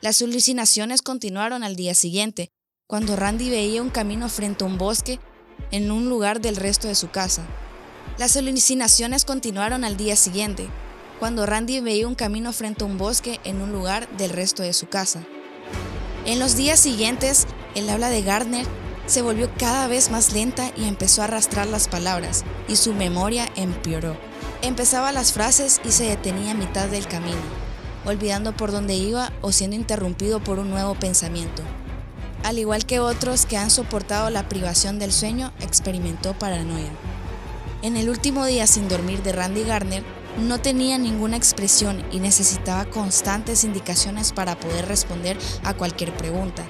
Las 0.00 0.20
alucinaciones 0.22 1.02
continuaron 1.02 1.62
al 1.62 1.76
día 1.76 1.94
siguiente, 1.94 2.50
cuando 2.88 3.14
Randy 3.14 3.48
veía 3.48 3.80
un 3.80 3.90
camino 3.90 4.28
frente 4.28 4.64
a 4.64 4.66
un 4.66 4.76
bosque 4.76 5.20
en 5.70 5.92
un 5.92 6.08
lugar 6.08 6.40
del 6.40 6.56
resto 6.56 6.88
de 6.88 6.96
su 6.96 7.10
casa. 7.10 7.46
Las 8.18 8.36
alucinaciones 8.36 9.24
continuaron 9.24 9.84
al 9.84 9.96
día 9.96 10.16
siguiente, 10.16 10.68
cuando 11.20 11.46
Randy 11.46 11.80
veía 11.80 12.08
un 12.08 12.16
camino 12.16 12.52
frente 12.52 12.82
a 12.82 12.88
un 12.88 12.98
bosque 12.98 13.38
en 13.44 13.60
un 13.60 13.70
lugar 13.70 14.08
del 14.16 14.30
resto 14.30 14.64
de 14.64 14.72
su 14.72 14.88
casa. 14.88 15.24
En 16.24 16.38
los 16.38 16.54
días 16.54 16.78
siguientes, 16.78 17.48
el 17.74 17.90
habla 17.90 18.08
de 18.08 18.22
Gardner 18.22 18.64
se 19.06 19.22
volvió 19.22 19.50
cada 19.58 19.88
vez 19.88 20.10
más 20.12 20.32
lenta 20.32 20.70
y 20.76 20.84
empezó 20.84 21.20
a 21.20 21.24
arrastrar 21.24 21.66
las 21.66 21.88
palabras, 21.88 22.44
y 22.68 22.76
su 22.76 22.94
memoria 22.94 23.48
empeoró. 23.56 24.16
Empezaba 24.62 25.10
las 25.10 25.32
frases 25.32 25.80
y 25.84 25.90
se 25.90 26.04
detenía 26.04 26.52
a 26.52 26.54
mitad 26.54 26.86
del 26.86 27.08
camino, 27.08 27.40
olvidando 28.04 28.56
por 28.56 28.70
dónde 28.70 28.94
iba 28.94 29.32
o 29.40 29.50
siendo 29.50 29.74
interrumpido 29.74 30.38
por 30.38 30.60
un 30.60 30.70
nuevo 30.70 30.94
pensamiento. 30.94 31.64
Al 32.44 32.60
igual 32.60 32.86
que 32.86 33.00
otros 33.00 33.44
que 33.44 33.56
han 33.56 33.70
soportado 33.70 34.30
la 34.30 34.48
privación 34.48 35.00
del 35.00 35.12
sueño, 35.12 35.52
experimentó 35.60 36.34
paranoia. 36.34 36.90
En 37.82 37.96
el 37.96 38.08
último 38.08 38.46
día 38.46 38.68
sin 38.68 38.88
dormir 38.88 39.24
de 39.24 39.32
Randy 39.32 39.64
Gardner, 39.64 40.04
no 40.38 40.60
tenía 40.60 40.98
ninguna 40.98 41.36
expresión 41.36 42.04
y 42.10 42.20
necesitaba 42.20 42.84
constantes 42.86 43.64
indicaciones 43.64 44.32
para 44.32 44.58
poder 44.58 44.86
responder 44.86 45.36
a 45.64 45.74
cualquier 45.74 46.16
pregunta 46.16 46.64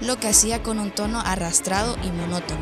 lo 0.00 0.18
que 0.18 0.28
hacía 0.28 0.62
con 0.62 0.78
un 0.78 0.90
tono 0.90 1.20
arrastrado 1.20 1.96
y 2.02 2.10
monótono. 2.10 2.60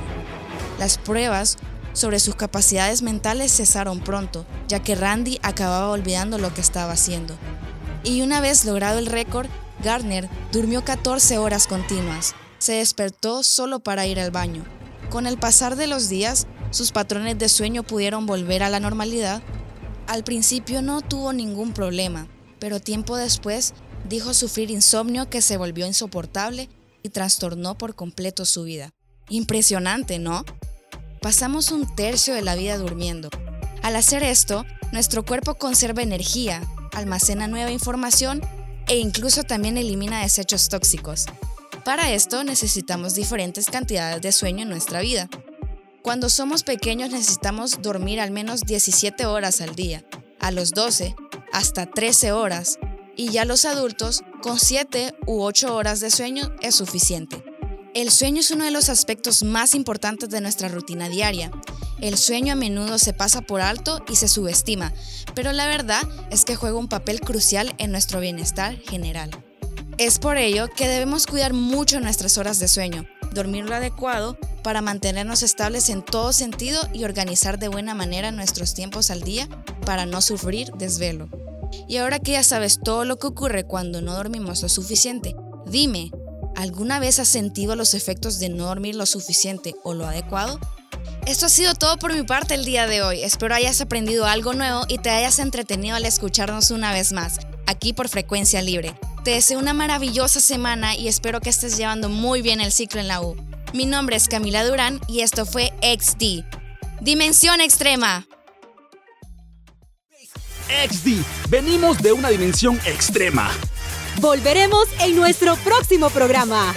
Las 0.78 0.98
pruebas 0.98 1.56
sobre 1.92 2.20
sus 2.20 2.34
capacidades 2.34 3.02
mentales 3.02 3.54
cesaron 3.54 4.00
pronto, 4.00 4.46
ya 4.68 4.82
que 4.82 4.94
Randy 4.94 5.38
acababa 5.42 5.88
olvidando 5.88 6.38
lo 6.38 6.54
que 6.54 6.60
estaba 6.60 6.92
haciendo. 6.92 7.34
Y 8.04 8.22
una 8.22 8.40
vez 8.40 8.64
logrado 8.64 8.98
el 8.98 9.06
récord, 9.06 9.48
Gardner 9.82 10.28
durmió 10.52 10.84
14 10.84 11.38
horas 11.38 11.66
continuas. 11.66 12.34
Se 12.58 12.74
despertó 12.74 13.42
solo 13.42 13.80
para 13.80 14.06
ir 14.06 14.20
al 14.20 14.30
baño. 14.30 14.64
Con 15.10 15.26
el 15.26 15.36
pasar 15.36 15.76
de 15.76 15.86
los 15.86 16.08
días, 16.08 16.46
sus 16.70 16.92
patrones 16.92 17.38
de 17.38 17.48
sueño 17.48 17.82
pudieron 17.82 18.24
volver 18.24 18.62
a 18.62 18.70
la 18.70 18.80
normalidad. 18.80 19.42
Al 20.12 20.24
principio 20.24 20.82
no 20.82 21.00
tuvo 21.00 21.32
ningún 21.32 21.72
problema, 21.72 22.28
pero 22.58 22.80
tiempo 22.80 23.16
después 23.16 23.72
dijo 24.10 24.34
sufrir 24.34 24.70
insomnio 24.70 25.30
que 25.30 25.40
se 25.40 25.56
volvió 25.56 25.86
insoportable 25.86 26.68
y 27.02 27.08
trastornó 27.08 27.78
por 27.78 27.94
completo 27.94 28.44
su 28.44 28.64
vida. 28.64 28.90
Impresionante, 29.30 30.18
¿no? 30.18 30.44
Pasamos 31.22 31.70
un 31.70 31.96
tercio 31.96 32.34
de 32.34 32.42
la 32.42 32.56
vida 32.56 32.76
durmiendo. 32.76 33.30
Al 33.82 33.96
hacer 33.96 34.22
esto, 34.22 34.66
nuestro 34.92 35.24
cuerpo 35.24 35.54
conserva 35.54 36.02
energía, 36.02 36.60
almacena 36.92 37.48
nueva 37.48 37.70
información 37.70 38.42
e 38.88 38.98
incluso 38.98 39.44
también 39.44 39.78
elimina 39.78 40.20
desechos 40.20 40.68
tóxicos. 40.68 41.24
Para 41.86 42.12
esto 42.12 42.44
necesitamos 42.44 43.14
diferentes 43.14 43.70
cantidades 43.70 44.20
de 44.20 44.32
sueño 44.32 44.64
en 44.64 44.68
nuestra 44.68 45.00
vida. 45.00 45.30
Cuando 46.02 46.28
somos 46.28 46.64
pequeños 46.64 47.10
necesitamos 47.10 47.80
dormir 47.80 48.20
al 48.20 48.32
menos 48.32 48.62
17 48.62 49.24
horas 49.26 49.60
al 49.60 49.76
día, 49.76 50.04
a 50.40 50.50
los 50.50 50.72
12 50.72 51.14
hasta 51.52 51.86
13 51.86 52.32
horas, 52.32 52.80
y 53.16 53.30
ya 53.30 53.44
los 53.44 53.64
adultos 53.64 54.24
con 54.42 54.58
7 54.58 55.14
u 55.26 55.42
8 55.42 55.76
horas 55.76 56.00
de 56.00 56.10
sueño 56.10 56.50
es 56.60 56.74
suficiente. 56.74 57.44
El 57.94 58.10
sueño 58.10 58.40
es 58.40 58.50
uno 58.50 58.64
de 58.64 58.72
los 58.72 58.88
aspectos 58.88 59.44
más 59.44 59.76
importantes 59.76 60.28
de 60.30 60.40
nuestra 60.40 60.66
rutina 60.66 61.08
diaria. 61.08 61.52
El 62.00 62.18
sueño 62.18 62.54
a 62.54 62.56
menudo 62.56 62.98
se 62.98 63.12
pasa 63.12 63.42
por 63.42 63.60
alto 63.60 64.04
y 64.08 64.16
se 64.16 64.26
subestima, 64.26 64.92
pero 65.36 65.52
la 65.52 65.68
verdad 65.68 66.02
es 66.32 66.44
que 66.44 66.56
juega 66.56 66.78
un 66.78 66.88
papel 66.88 67.20
crucial 67.20 67.76
en 67.78 67.92
nuestro 67.92 68.18
bienestar 68.18 68.76
general. 68.80 69.30
Es 69.98 70.18
por 70.18 70.36
ello 70.36 70.68
que 70.68 70.88
debemos 70.88 71.28
cuidar 71.28 71.52
mucho 71.52 72.00
nuestras 72.00 72.38
horas 72.38 72.58
de 72.58 72.66
sueño, 72.66 73.06
dormir 73.34 73.64
lo 73.64 73.74
adecuado 73.74 74.36
para 74.62 74.82
mantenernos 74.82 75.42
estables 75.42 75.88
en 75.88 76.02
todo 76.02 76.32
sentido 76.32 76.80
y 76.92 77.04
organizar 77.04 77.58
de 77.58 77.68
buena 77.68 77.94
manera 77.94 78.30
nuestros 78.30 78.74
tiempos 78.74 79.10
al 79.10 79.22
día 79.22 79.48
para 79.84 80.06
no 80.06 80.20
sufrir 80.20 80.72
desvelo. 80.72 81.28
Y 81.88 81.96
ahora 81.96 82.18
que 82.18 82.32
ya 82.32 82.42
sabes 82.42 82.80
todo 82.82 83.04
lo 83.04 83.18
que 83.18 83.26
ocurre 83.26 83.64
cuando 83.64 84.00
no 84.00 84.14
dormimos 84.14 84.62
lo 84.62 84.68
suficiente, 84.68 85.34
dime, 85.66 86.10
¿alguna 86.54 87.00
vez 87.00 87.18
has 87.18 87.28
sentido 87.28 87.76
los 87.76 87.94
efectos 87.94 88.38
de 88.38 88.50
no 88.50 88.66
dormir 88.66 88.94
lo 88.94 89.06
suficiente 89.06 89.74
o 89.82 89.94
lo 89.94 90.06
adecuado? 90.06 90.60
Esto 91.26 91.46
ha 91.46 91.48
sido 91.48 91.74
todo 91.74 91.98
por 91.98 92.14
mi 92.14 92.22
parte 92.24 92.54
el 92.54 92.64
día 92.64 92.86
de 92.86 93.02
hoy. 93.02 93.22
Espero 93.22 93.54
hayas 93.54 93.80
aprendido 93.80 94.26
algo 94.26 94.54
nuevo 94.54 94.82
y 94.88 94.98
te 94.98 95.10
hayas 95.10 95.38
entretenido 95.38 95.96
al 95.96 96.04
escucharnos 96.04 96.70
una 96.70 96.92
vez 96.92 97.12
más, 97.12 97.38
aquí 97.66 97.92
por 97.92 98.08
Frecuencia 98.08 98.60
Libre. 98.60 98.94
Te 99.24 99.30
deseo 99.30 99.60
una 99.60 99.72
maravillosa 99.72 100.40
semana 100.40 100.96
y 100.96 101.06
espero 101.06 101.40
que 101.40 101.48
estés 101.48 101.76
llevando 101.76 102.08
muy 102.08 102.42
bien 102.42 102.60
el 102.60 102.72
ciclo 102.72 103.00
en 103.00 103.06
la 103.06 103.20
U. 103.20 103.36
Mi 103.72 103.86
nombre 103.86 104.16
es 104.16 104.26
Camila 104.26 104.64
Durán 104.64 105.00
y 105.06 105.20
esto 105.20 105.46
fue 105.46 105.72
XD. 105.80 106.44
Dimensión 107.00 107.60
Extrema. 107.60 108.26
XD, 110.88 111.22
venimos 111.48 111.98
de 111.98 112.12
una 112.12 112.30
dimensión 112.30 112.80
extrema. 112.84 113.48
Volveremos 114.20 114.88
en 115.00 115.14
nuestro 115.14 115.54
próximo 115.56 116.10
programa. 116.10 116.74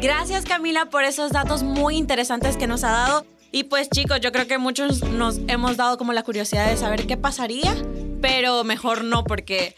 Gracias 0.00 0.44
Camila 0.44 0.86
por 0.86 1.04
esos 1.04 1.30
datos 1.30 1.62
muy 1.62 1.96
interesantes 1.96 2.56
que 2.56 2.66
nos 2.66 2.82
ha 2.82 2.90
dado. 2.90 3.37
Y 3.50 3.64
pues 3.64 3.88
chicos, 3.88 4.20
yo 4.20 4.30
creo 4.32 4.46
que 4.46 4.58
muchos 4.58 5.02
nos 5.04 5.38
hemos 5.48 5.76
dado 5.76 5.96
como 5.96 6.12
la 6.12 6.22
curiosidad 6.22 6.68
de 6.68 6.76
saber 6.76 7.06
qué 7.06 7.16
pasaría, 7.16 7.74
pero 8.20 8.62
mejor 8.64 9.04
no 9.04 9.24
porque 9.24 9.74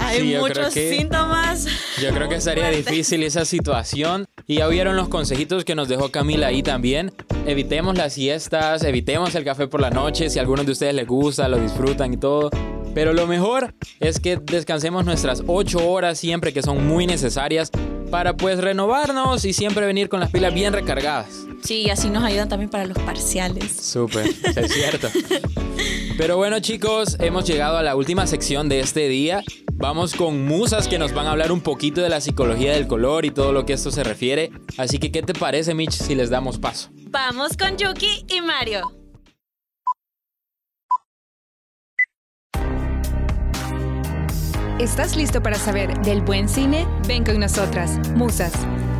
hay 0.00 0.20
Sí, 0.20 0.36
muchos 0.38 0.72
que- 0.72 0.96
síntomas. 0.96 1.66
Yo 2.00 2.10
creo 2.14 2.28
que 2.28 2.36
estaría 2.36 2.70
difícil 2.70 3.22
esa 3.22 3.44
situación. 3.44 4.26
Y 4.46 4.56
ya 4.56 4.66
vieron 4.66 4.96
los 4.96 5.08
consejitos 5.08 5.64
que 5.64 5.74
nos 5.74 5.88
dejó 5.88 6.10
Camila 6.10 6.48
ahí 6.48 6.62
también. 6.62 7.12
Evitemos 7.46 7.96
las 7.96 8.14
siestas, 8.14 8.82
evitemos 8.82 9.34
el 9.34 9.44
café 9.44 9.68
por 9.68 9.80
la 9.80 9.90
noche. 9.90 10.28
Si 10.30 10.38
a 10.38 10.42
algunos 10.42 10.66
de 10.66 10.72
ustedes 10.72 10.94
les 10.94 11.06
gusta, 11.06 11.48
lo 11.48 11.58
disfrutan 11.58 12.12
y 12.14 12.16
todo. 12.16 12.50
Pero 12.94 13.12
lo 13.12 13.26
mejor 13.26 13.74
es 14.00 14.20
que 14.20 14.36
descansemos 14.36 15.04
nuestras 15.04 15.42
8 15.46 15.88
horas 15.88 16.18
siempre 16.18 16.52
que 16.52 16.62
son 16.62 16.86
muy 16.86 17.06
necesarias 17.06 17.70
para 18.10 18.36
pues 18.36 18.58
renovarnos 18.58 19.44
y 19.44 19.54
siempre 19.54 19.86
venir 19.86 20.08
con 20.10 20.20
las 20.20 20.30
pilas 20.30 20.52
bien 20.52 20.72
recargadas. 20.72 21.46
Sí, 21.62 21.88
así 21.88 22.10
nos 22.10 22.24
ayudan 22.24 22.48
también 22.48 22.70
para 22.70 22.84
los 22.84 22.98
parciales. 22.98 23.74
Súper, 23.74 24.26
es 24.26 24.72
cierto. 24.72 25.08
Pero 26.18 26.36
bueno 26.36 26.60
chicos, 26.60 27.16
hemos 27.20 27.46
llegado 27.46 27.78
a 27.78 27.82
la 27.82 27.96
última 27.96 28.26
sección 28.26 28.68
de 28.68 28.80
este 28.80 29.08
día. 29.08 29.42
Vamos 29.72 30.14
con 30.14 30.44
musas 30.44 30.86
que 30.86 30.98
nos 30.98 31.14
van 31.14 31.26
a 31.26 31.32
hablar 31.32 31.50
un 31.50 31.62
poquito 31.62 32.02
de 32.02 32.10
la 32.10 32.20
psicología 32.20 32.72
del 32.72 32.86
color 32.86 33.24
y 33.24 33.30
todo 33.30 33.52
lo 33.52 33.64
que 33.64 33.72
esto 33.72 33.90
se 33.90 34.04
refiere. 34.04 34.52
Así 34.76 34.98
que, 34.98 35.10
¿qué 35.10 35.22
te 35.22 35.32
parece, 35.32 35.74
Mitch, 35.74 35.92
si 35.92 36.14
les 36.14 36.30
damos 36.30 36.58
paso? 36.58 36.90
Vamos 37.10 37.56
con 37.56 37.76
Yuki 37.78 38.26
y 38.28 38.40
Mario. 38.42 39.01
¿Estás 44.78 45.16
listo 45.16 45.42
para 45.42 45.56
saber 45.56 46.00
del 46.02 46.22
buen 46.22 46.48
cine? 46.48 46.86
Ven 47.06 47.24
con 47.24 47.38
nosotras, 47.38 47.98
Musas. 48.16 48.52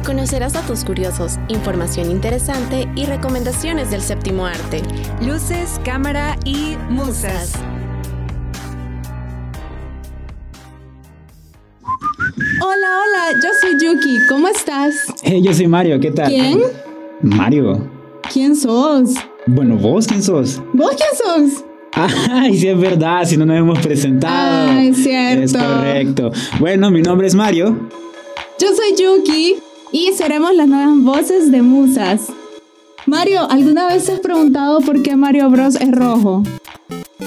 Conocerás 0.05 0.52
datos 0.52 0.85
curiosos, 0.85 1.38
información 1.49 2.11
interesante 2.11 2.88
y 2.95 3.07
recomendaciones 3.07 3.91
del 3.91 4.02
séptimo 4.02 4.47
arte. 4.47 4.83
Luces, 5.23 5.81
cámara 5.85 6.37
y 6.45 6.76
musas. 6.91 7.52
Hola, 12.61 12.99
hola, 13.00 13.41
yo 13.43 13.49
soy 13.61 13.73
Yuki, 13.81 14.19
¿cómo 14.29 14.49
estás? 14.49 14.95
Hey, 15.23 15.41
yo 15.43 15.55
soy 15.55 15.69
Mario, 15.69 15.99
¿qué 16.00 16.11
tal? 16.11 16.29
¿Quién? 16.29 16.61
Mario. 17.23 17.88
¿Quién 18.33 18.57
sos? 18.57 19.14
Bueno, 19.47 19.76
¿vos 19.76 20.07
quién 20.07 20.23
sos? 20.23 20.61
¿Vos 20.73 20.95
quién 20.97 21.11
sos? 21.50 21.64
Ay, 22.30 22.58
sí 22.58 22.68
es 22.68 22.78
verdad, 22.78 23.25
si 23.25 23.37
no 23.37 23.44
nos 23.44 23.56
hemos 23.56 23.78
presentado. 23.80 24.78
Es 24.78 24.96
cierto. 24.96 25.44
Es 25.44 25.52
correcto. 25.52 26.32
Bueno, 26.58 26.90
mi 26.90 27.02
nombre 27.02 27.26
es 27.26 27.34
Mario. 27.34 27.88
Yo 28.58 28.68
soy 28.75 28.96
Yuki 28.99 29.56
y 29.92 30.12
seremos 30.12 30.54
las 30.54 30.68
nuevas 30.68 30.99
voces 31.02 31.50
de 31.50 31.61
Musas. 31.61 32.32
Mario, 33.04 33.50
¿alguna 33.50 33.88
vez 33.88 34.04
te 34.04 34.12
has 34.12 34.20
preguntado 34.20 34.80
por 34.80 35.02
qué 35.02 35.17
Mario 35.17 35.50
Bros 35.50 35.75
es 35.75 35.90
rojo? 35.90 36.45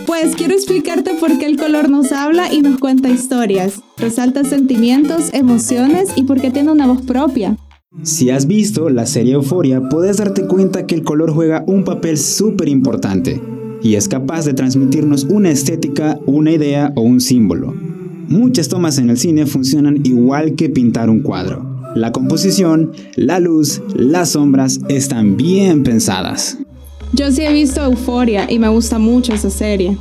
Pues 0.08 0.36
quiero 0.36 0.54
explicarte 0.54 1.14
por 1.16 1.38
qué 1.38 1.46
el 1.46 1.58
color 1.58 1.90
nos 1.90 2.12
habla 2.12 2.52
y 2.52 2.62
nos 2.62 2.80
cuenta 2.80 3.10
historias, 3.10 3.82
resalta 3.98 4.44
sentimientos, 4.44 5.34
emociones 5.34 6.10
y 6.16 6.24
por 6.24 6.42
qué 6.42 6.50
tiene 6.50 6.72
una 6.72 6.88
voz 6.88 7.02
propia. 7.02 7.58
Si 8.04 8.30
has 8.30 8.48
visto 8.48 8.90
la 8.90 9.06
serie 9.06 9.34
Euforia, 9.34 9.90
puedes 9.90 10.18
darte 10.18 10.48
cuenta 10.48 10.88
que 10.88 10.96
el 10.96 11.04
color 11.04 11.32
juega 11.32 11.64
un 11.68 11.84
papel 11.84 12.18
súper 12.18 12.68
importante 12.68 13.42
y 13.86 13.98
es 13.98 14.08
capaz 14.08 14.46
de 14.46 14.56
transmitirnos 14.56 15.26
una 15.26 15.52
estética, 15.52 16.18
una 16.26 16.52
idea 16.52 16.92
o 16.96 17.02
un 17.02 17.22
símbolo. 17.22 17.76
Muchas 18.28 18.68
tomas 18.68 18.98
en 18.98 19.12
el 19.12 19.18
cine 19.20 19.46
funcionan 19.46 20.00
igual 20.04 20.56
que 20.56 20.70
pintar 20.70 21.08
un 21.08 21.22
cuadro. 21.22 21.64
La 21.94 22.12
composición, 22.12 22.94
la 23.16 23.40
luz, 23.40 23.84
las 23.96 24.32
sombras 24.32 24.80
están 24.90 25.38
bien 25.38 25.84
pensadas. 25.84 26.58
Yo 27.14 27.32
sí 27.32 27.44
he 27.44 27.54
visto 27.54 27.84
Euforia 27.84 28.52
y 28.52 28.58
me 28.58 28.70
gusta 28.70 28.98
mucho 28.98 29.36
esa 29.36 29.52
serie. 29.52 29.96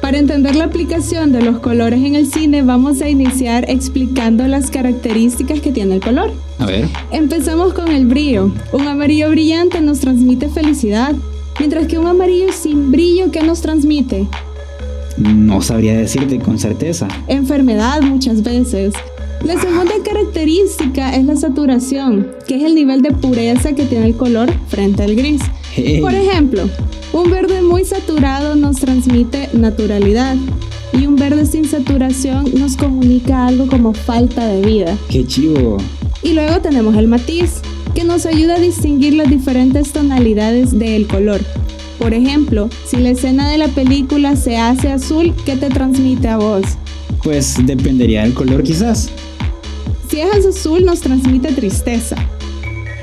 Para 0.00 0.18
entender 0.18 0.54
la 0.54 0.66
aplicación 0.66 1.32
de 1.32 1.42
los 1.42 1.58
colores 1.58 1.98
en 1.98 2.14
el 2.14 2.28
cine, 2.28 2.62
vamos 2.62 3.02
a 3.02 3.08
iniciar 3.08 3.68
explicando 3.68 4.46
las 4.46 4.70
características 4.70 5.60
que 5.60 5.72
tiene 5.72 5.96
el 5.96 6.00
color. 6.00 6.30
A 6.60 6.66
ver. 6.66 6.86
Empezamos 7.10 7.74
con 7.74 7.88
el 7.88 8.06
brillo. 8.06 8.52
Un 8.72 8.86
amarillo 8.86 9.28
brillante 9.28 9.80
nos 9.80 9.98
transmite 9.98 10.48
felicidad, 10.48 11.16
mientras 11.58 11.86
que 11.86 11.98
un 11.98 12.06
amarillo 12.06 12.52
sin 12.52 12.90
brillo, 12.90 13.30
¿qué 13.30 13.42
nos 13.42 13.60
transmite? 13.60 14.26
No 15.16 15.60
sabría 15.62 15.96
decirte 15.96 16.38
con 16.38 16.58
certeza. 16.58 17.08
Enfermedad 17.26 18.02
muchas 18.02 18.42
veces. 18.42 18.94
La 19.44 19.60
segunda 19.60 19.94
característica 20.04 21.14
es 21.14 21.24
la 21.24 21.36
saturación, 21.36 22.28
que 22.46 22.56
es 22.56 22.64
el 22.64 22.74
nivel 22.74 23.02
de 23.02 23.12
pureza 23.12 23.72
que 23.72 23.84
tiene 23.84 24.06
el 24.06 24.16
color 24.16 24.52
frente 24.68 25.04
al 25.04 25.14
gris. 25.14 25.42
Hey. 25.74 26.00
Por 26.00 26.14
ejemplo, 26.14 26.68
un 27.12 27.30
verde 27.30 27.62
muy 27.62 27.84
saturado 27.84 28.56
nos 28.56 28.76
transmite 28.76 29.48
naturalidad 29.52 30.36
y 30.92 31.06
un 31.06 31.16
verde 31.16 31.46
sin 31.46 31.64
saturación 31.64 32.46
nos 32.54 32.76
comunica 32.76 33.46
algo 33.46 33.68
como 33.68 33.94
falta 33.94 34.46
de 34.46 34.62
vida. 34.62 34.98
¡Qué 35.08 35.24
chivo! 35.24 35.78
Y 36.22 36.32
luego 36.32 36.60
tenemos 36.60 36.96
el 36.96 37.06
matiz, 37.06 37.60
que 37.94 38.04
nos 38.04 38.26
ayuda 38.26 38.56
a 38.56 38.60
distinguir 38.60 39.14
las 39.14 39.28
diferentes 39.28 39.92
tonalidades 39.92 40.78
del 40.78 41.06
color. 41.06 41.40
Por 41.98 42.14
ejemplo, 42.14 42.68
si 42.86 42.96
la 42.98 43.10
escena 43.10 43.48
de 43.48 43.58
la 43.58 43.68
película 43.68 44.36
se 44.36 44.56
hace 44.56 44.90
azul, 44.90 45.34
¿qué 45.44 45.56
te 45.56 45.68
transmite 45.68 46.28
a 46.28 46.36
vos? 46.36 46.62
Pues 47.24 47.56
dependería 47.66 48.22
del 48.22 48.34
color 48.34 48.62
quizás. 48.62 49.10
Si 50.08 50.20
es 50.20 50.46
azul 50.46 50.84
nos 50.84 51.00
transmite 51.00 51.52
tristeza. 51.52 52.16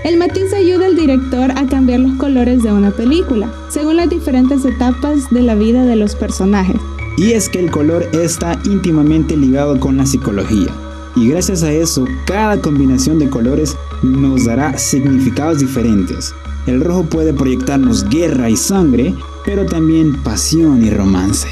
El 0.05 0.17
matiz 0.17 0.53
ayuda 0.53 0.85
al 0.85 0.95
director 0.95 1.51
a 1.51 1.65
cambiar 1.67 1.99
los 1.99 2.17
colores 2.17 2.61
de 2.63 2.71
una 2.71 2.91
película, 2.91 3.51
según 3.69 3.97
las 3.97 4.09
diferentes 4.09 4.63
etapas 4.63 5.29
de 5.31 5.41
la 5.41 5.55
vida 5.55 5.83
de 5.83 5.95
los 5.95 6.15
personajes. 6.15 6.79
Y 7.17 7.31
es 7.31 7.49
que 7.49 7.59
el 7.59 7.71
color 7.71 8.07
está 8.13 8.59
íntimamente 8.65 9.35
ligado 9.35 9.79
con 9.79 9.97
la 9.97 10.05
psicología. 10.05 10.67
Y 11.15 11.29
gracias 11.29 11.63
a 11.63 11.71
eso, 11.71 12.05
cada 12.25 12.61
combinación 12.61 13.19
de 13.19 13.29
colores 13.29 13.77
nos 14.11 14.45
dará 14.45 14.77
significados 14.77 15.59
diferentes. 15.59 16.33
El 16.67 16.81
rojo 16.81 17.03
puede 17.03 17.33
proyectarnos 17.33 18.07
guerra 18.09 18.49
y 18.49 18.55
sangre, 18.55 19.13
pero 19.45 19.65
también 19.65 20.15
pasión 20.23 20.85
y 20.85 20.89
romance. 20.89 21.47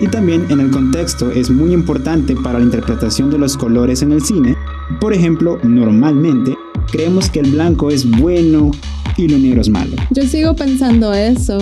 Y 0.00 0.08
también 0.08 0.46
en 0.50 0.60
el 0.60 0.70
contexto 0.70 1.30
es 1.30 1.50
muy 1.50 1.72
importante 1.72 2.36
para 2.36 2.58
la 2.58 2.64
interpretación 2.64 3.30
de 3.30 3.38
los 3.38 3.56
colores 3.56 4.02
en 4.02 4.12
el 4.12 4.22
cine. 4.22 4.56
Por 5.00 5.14
ejemplo, 5.14 5.58
normalmente 5.62 6.56
creemos 6.90 7.30
que 7.30 7.40
el 7.40 7.52
blanco 7.52 7.90
es 7.90 8.08
bueno 8.18 8.70
y 9.16 9.28
lo 9.28 9.38
negro 9.38 9.60
es 9.60 9.68
malo. 9.68 9.96
Yo 10.10 10.22
sigo 10.24 10.54
pensando 10.54 11.14
eso. 11.14 11.58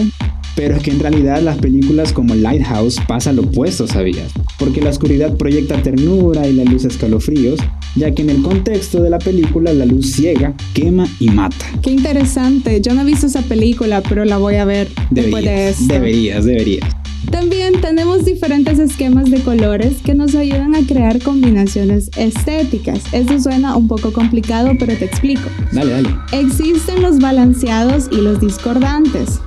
Pero 0.57 0.77
es 0.77 0.83
que 0.83 0.93
en 0.93 1.01
realidad 1.01 1.43
las 1.43 1.59
películas 1.59 2.13
como 2.13 2.35
Lighthouse 2.35 2.97
pasa 3.09 3.33
lo 3.33 3.43
opuesto, 3.43 3.87
¿sabías? 3.87 4.33
Porque 4.59 4.81
la 4.81 4.91
oscuridad 4.91 5.37
proyecta 5.37 5.83
ternura 5.83 6.47
y 6.47 6.55
la 6.55 6.65
luz 6.65 6.85
escalofríos, 6.85 7.59
ya 7.97 8.13
que 8.15 8.23
en 8.23 8.31
el 8.31 8.43
contexto 8.43 9.03
de 9.03 9.11
la 9.11 9.19
película 9.19 9.73
la 9.73 9.87
luz 9.87 10.13
ciega, 10.13 10.55
quema 10.75 11.07
y 11.21 11.31
mata. 11.31 11.65
Qué 11.83 11.91
interesante. 11.91 12.81
Yo 12.81 12.95
no 12.95 13.03
he 13.03 13.05
visto 13.05 13.27
esa 13.27 13.43
película, 13.43 14.03
pero 14.03 14.25
la 14.25 14.39
voy 14.39 14.57
a 14.57 14.65
ver 14.65 14.89
después 15.11 15.45
de 15.45 15.51
Deberías, 15.51 15.81
esto. 15.81 15.93
deberías, 15.95 16.45
deberías. 16.45 16.89
También 17.31 17.81
tenemos 17.81 18.25
diferentes 18.27 18.79
esquemas 18.79 19.31
de 19.31 19.41
colores 19.41 19.95
que 20.05 20.15
nos 20.15 20.35
ayudan 20.35 20.75
a 20.75 20.87
crear 20.87 21.21
combinaciones 21.23 22.11
estéticas. 22.19 23.01
Esto 23.13 23.41
suena 23.41 23.77
un 23.77 23.89
poco 23.89 24.13
complicado, 24.13 24.73
pero 24.79 24.95
te 24.97 25.07
explico. 25.07 25.49
Dale, 25.73 25.91
dale. 25.93 26.09
Existen 26.33 27.01
los 27.03 27.19
balanceados 27.21 28.09
y 28.13 28.17
los 28.17 28.41
discordantes. 28.41 29.41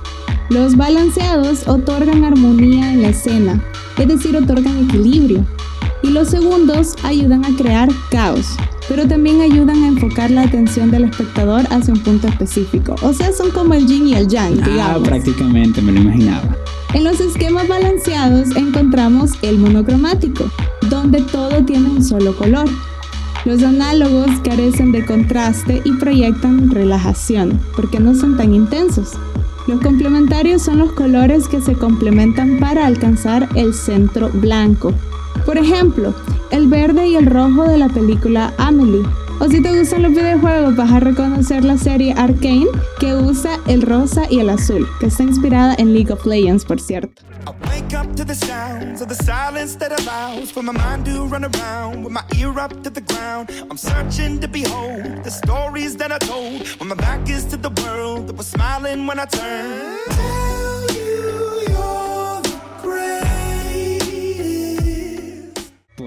Los 0.50 0.76
balanceados 0.76 1.68
otorgan 1.68 2.24
armonía 2.24 2.92
en 2.92 3.02
la 3.02 3.10
escena, 3.10 3.62
es 3.98 4.08
decir, 4.08 4.34
otorgan 4.36 4.84
equilibrio. 4.88 5.46
Y 6.02 6.10
los 6.10 6.28
segundos 6.28 6.94
ayudan 7.02 7.44
a 7.44 7.56
crear 7.56 7.88
caos, 8.10 8.46
pero 8.88 9.06
también 9.06 9.40
ayudan 9.40 9.82
a 9.82 9.88
enfocar 9.88 10.30
la 10.30 10.42
atención 10.42 10.90
del 10.90 11.04
espectador 11.04 11.66
hacia 11.70 11.92
un 11.94 12.00
punto 12.00 12.28
específico. 12.28 12.94
O 13.02 13.12
sea, 13.12 13.32
son 13.32 13.50
como 13.50 13.74
el 13.74 13.86
yin 13.86 14.08
y 14.08 14.14
el 14.14 14.28
yang, 14.28 14.58
Ah, 14.62 14.66
digamos. 14.68 15.08
prácticamente 15.08 15.82
me 15.82 15.92
lo 15.92 16.00
imaginaba. 16.00 16.56
En 16.94 17.04
los 17.04 17.20
esquemas 17.20 17.68
balanceados 17.68 18.56
encontramos 18.56 19.32
el 19.42 19.58
monocromático, 19.58 20.50
donde 20.88 21.20
todo 21.22 21.62
tiene 21.64 21.90
un 21.90 22.02
solo 22.02 22.34
color. 22.36 22.66
Los 23.44 23.62
análogos 23.62 24.30
carecen 24.42 24.92
de 24.92 25.04
contraste 25.04 25.82
y 25.84 25.92
proyectan 25.92 26.70
relajación, 26.70 27.60
porque 27.76 28.00
no 28.00 28.14
son 28.14 28.36
tan 28.36 28.54
intensos. 28.54 29.12
Los 29.66 29.80
complementarios 29.82 30.62
son 30.62 30.78
los 30.78 30.92
colores 30.92 31.46
que 31.46 31.60
se 31.60 31.74
complementan 31.74 32.58
para 32.58 32.86
alcanzar 32.86 33.48
el 33.54 33.74
centro 33.74 34.30
blanco. 34.32 34.94
Por 35.48 35.56
ejemplo, 35.56 36.14
el 36.50 36.66
verde 36.66 37.06
y 37.08 37.16
el 37.16 37.24
rojo 37.24 37.62
de 37.66 37.78
la 37.78 37.88
película 37.88 38.52
Amelie. 38.58 39.02
O 39.40 39.48
si 39.48 39.62
te 39.62 39.78
gustan 39.78 40.02
los 40.02 40.10
videojuegos, 40.10 40.76
vas 40.76 40.92
a 40.92 41.00
reconocer 41.00 41.64
la 41.64 41.78
serie 41.78 42.12
Arcane 42.18 42.66
que 43.00 43.14
usa 43.14 43.58
el 43.66 43.80
rosa 43.80 44.24
y 44.28 44.40
el 44.40 44.50
azul, 44.50 44.86
que 45.00 45.06
está 45.06 45.22
inspirada 45.22 45.74
en 45.78 45.94
League 45.94 46.12
of 46.12 46.26
Legends, 46.26 46.66
por 46.66 46.78
cierto. 46.78 47.22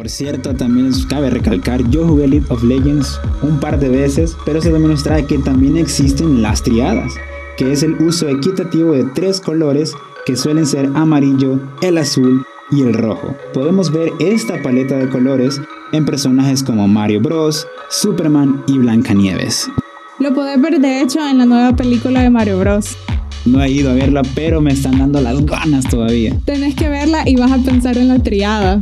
Por 0.02 0.10
cierto, 0.10 0.56
también 0.56 0.90
cabe 1.08 1.30
recalcar, 1.30 1.88
yo 1.92 2.08
jugué 2.08 2.28
League 2.28 2.48
of 2.50 2.64
Legends 2.64 3.22
un 3.44 3.60
par 3.60 3.80
de 3.80 3.88
veces, 3.88 4.36
pero 4.48 4.58
eso 4.58 4.72
también 4.72 4.90
nos 4.90 5.04
trae 5.04 5.28
que 5.28 5.38
también 5.38 5.78
existen 5.78 6.42
las 6.42 6.64
triadas, 6.64 7.14
que 7.56 7.72
es 7.72 7.84
el 7.84 7.94
uso 8.02 8.28
equitativo 8.28 8.94
de 8.94 9.04
tres 9.14 9.40
colores 9.40 9.94
que 10.26 10.36
suelen 10.36 10.66
ser 10.66 10.90
amarillo, 10.96 11.60
el 11.84 12.00
azul 12.00 12.44
y 12.72 12.82
el 12.82 12.96
rojo. 12.96 13.36
Podemos 13.54 13.92
ver 13.92 14.12
esta 14.20 14.60
paleta 14.64 14.98
de 14.98 15.08
colores 15.08 15.62
en 15.92 16.04
personajes 16.04 16.64
como 16.64 16.88
Mario 16.88 17.22
Bros, 17.22 17.68
Superman 17.92 18.64
y 18.66 18.80
Blancanieves. 18.80 19.70
Lo 20.18 20.34
podés 20.34 20.60
ver 20.60 20.80
de 20.80 21.02
hecho 21.04 21.20
en 21.28 21.38
la 21.38 21.46
nueva 21.46 21.76
película 21.76 22.24
de 22.24 22.32
Mario 22.32 22.58
Bros. 22.58 22.98
No 23.46 23.62
he 23.62 23.70
ido 23.70 23.92
a 23.92 23.94
verla, 23.94 24.24
pero 24.34 24.62
me 24.62 24.74
están 24.74 24.98
dando 24.98 25.22
las 25.22 25.46
ganas 25.46 25.88
todavía. 25.88 26.36
Tenés 26.46 26.74
que 26.74 26.90
verla 26.90 27.30
y 27.30 27.36
vas 27.36 27.52
a 27.52 27.60
pensar 27.60 28.00
en 28.00 28.08
la 28.08 28.18
triada. 28.18 28.82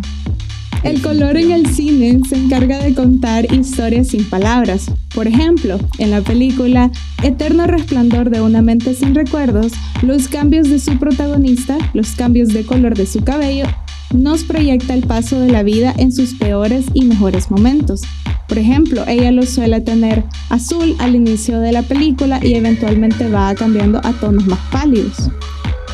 El 0.83 1.01
color 1.01 1.35
en 1.35 1.51
el 1.51 1.67
cine 1.67 2.21
se 2.27 2.37
encarga 2.37 2.79
de 2.79 2.93
contar 2.93 3.53
historias 3.53 4.09
sin 4.09 4.23
palabras. 4.29 4.89
Por 5.13 5.27
ejemplo, 5.27 5.77
en 5.97 6.11
la 6.11 6.21
película 6.21 6.89
Eterno 7.21 7.67
Resplandor 7.67 8.29
de 8.29 8.39
una 8.39 8.61
mente 8.61 8.93
sin 8.93 9.13
recuerdos, 9.13 9.73
los 10.01 10.29
cambios 10.29 10.69
de 10.69 10.79
su 10.79 10.97
protagonista, 10.97 11.77
los 11.93 12.11
cambios 12.11 12.49
de 12.49 12.65
color 12.65 12.95
de 12.95 13.07
su 13.07 13.23
cabello, 13.23 13.65
nos 14.13 14.43
proyecta 14.43 14.93
el 14.93 15.05
paso 15.05 15.39
de 15.39 15.51
la 15.51 15.63
vida 15.63 15.93
en 15.97 16.13
sus 16.13 16.33
peores 16.35 16.85
y 16.93 17.03
mejores 17.05 17.51
momentos. 17.51 18.01
Por 18.47 18.57
ejemplo, 18.57 19.03
ella 19.05 19.31
lo 19.31 19.45
suele 19.45 19.81
tener 19.81 20.23
azul 20.49 20.95
al 20.99 21.13
inicio 21.13 21.59
de 21.59 21.73
la 21.73 21.83
película 21.83 22.39
y 22.41 22.53
eventualmente 22.53 23.29
va 23.29 23.53
cambiando 23.53 23.99
a 24.03 24.13
tonos 24.13 24.47
más 24.47 24.59
pálidos. 24.71 25.29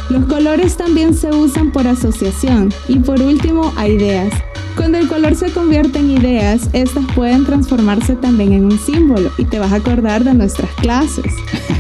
Los 0.09 0.25
colores 0.25 0.77
también 0.77 1.15
se 1.15 1.29
usan 1.29 1.71
por 1.71 1.87
asociación 1.87 2.71
y 2.87 2.99
por 2.99 3.21
último 3.21 3.73
a 3.75 3.87
ideas. 3.87 4.31
Cuando 4.75 4.97
el 4.97 5.07
color 5.07 5.35
se 5.35 5.51
convierte 5.51 5.99
en 5.99 6.11
ideas, 6.11 6.69
estas 6.73 7.05
pueden 7.15 7.45
transformarse 7.45 8.15
también 8.15 8.53
en 8.53 8.65
un 8.65 8.77
símbolo 8.77 9.31
y 9.37 9.45
te 9.45 9.59
vas 9.59 9.71
a 9.71 9.77
acordar 9.77 10.23
de 10.23 10.33
nuestras 10.33 10.69
clases. 10.75 11.33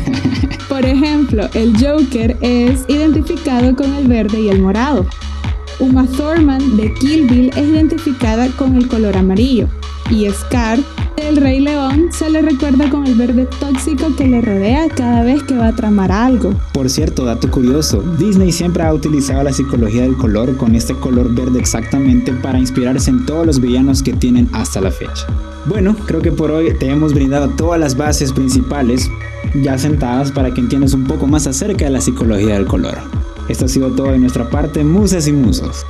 Por 0.69 0.85
ejemplo, 0.85 1.49
el 1.53 1.73
Joker 1.77 2.37
es 2.41 2.85
identificado 2.87 3.75
con 3.75 3.93
el 3.95 4.07
verde 4.07 4.41
y 4.41 4.49
el 4.49 4.61
morado. 4.61 5.05
Uma 5.79 6.07
Thurman 6.07 6.77
de 6.77 6.93
Kill 6.93 7.27
Bill 7.27 7.49
es 7.49 7.67
identificada 7.67 8.47
con 8.49 8.75
el 8.75 8.87
color 8.87 9.17
amarillo 9.17 9.67
y 10.09 10.29
Scar 10.29 10.79
del 11.15 11.37
Rey 11.37 11.59
León 11.59 12.09
se 12.11 12.29
le 12.29 12.41
recuerda 12.41 12.89
con 12.89 13.05
el 13.05 13.15
verde 13.15 13.47
tóxico 13.59 14.15
que 14.15 14.27
le 14.27 14.41
rodea 14.41 14.87
cada 14.89 15.23
vez 15.23 15.43
que 15.43 15.55
va 15.55 15.67
a 15.67 15.75
tramar 15.75 16.11
algo. 16.11 16.53
Por 16.73 16.89
cierto, 16.89 17.25
dato 17.25 17.49
curioso, 17.49 18.01
Disney 18.17 18.51
siempre 18.51 18.83
ha 18.83 18.93
utilizado 18.93 19.43
la 19.43 19.53
psicología 19.53 20.03
del 20.03 20.17
color 20.17 20.55
con 20.57 20.75
este 20.75 20.93
color 20.95 21.33
verde 21.33 21.59
exactamente 21.59 22.33
para 22.33 22.59
inspirarse 22.59 23.09
en 23.09 23.25
todos 23.25 23.45
los 23.45 23.59
villanos 23.59 24.03
que 24.03 24.13
tienen 24.13 24.49
hasta 24.53 24.81
la 24.81 24.91
fecha. 24.91 25.25
Bueno, 25.65 25.95
creo 26.05 26.21
que 26.21 26.31
por 26.31 26.51
hoy 26.51 26.73
te 26.77 26.89
hemos 26.89 27.13
brindado 27.13 27.49
todas 27.49 27.79
las 27.79 27.97
bases 27.97 28.31
principales 28.31 29.09
ya 29.55 29.77
sentadas 29.77 30.31
para 30.31 30.53
que 30.53 30.61
entiendas 30.61 30.93
un 30.93 31.05
poco 31.05 31.27
más 31.27 31.47
acerca 31.47 31.85
de 31.85 31.91
la 31.91 32.01
psicología 32.01 32.53
del 32.55 32.65
color. 32.65 32.97
Esto 33.47 33.65
ha 33.65 33.67
sido 33.67 33.91
todo 33.91 34.11
de 34.11 34.19
nuestra 34.19 34.49
parte, 34.49 34.83
musas 34.83 35.27
y 35.27 35.33
musos. 35.33 35.85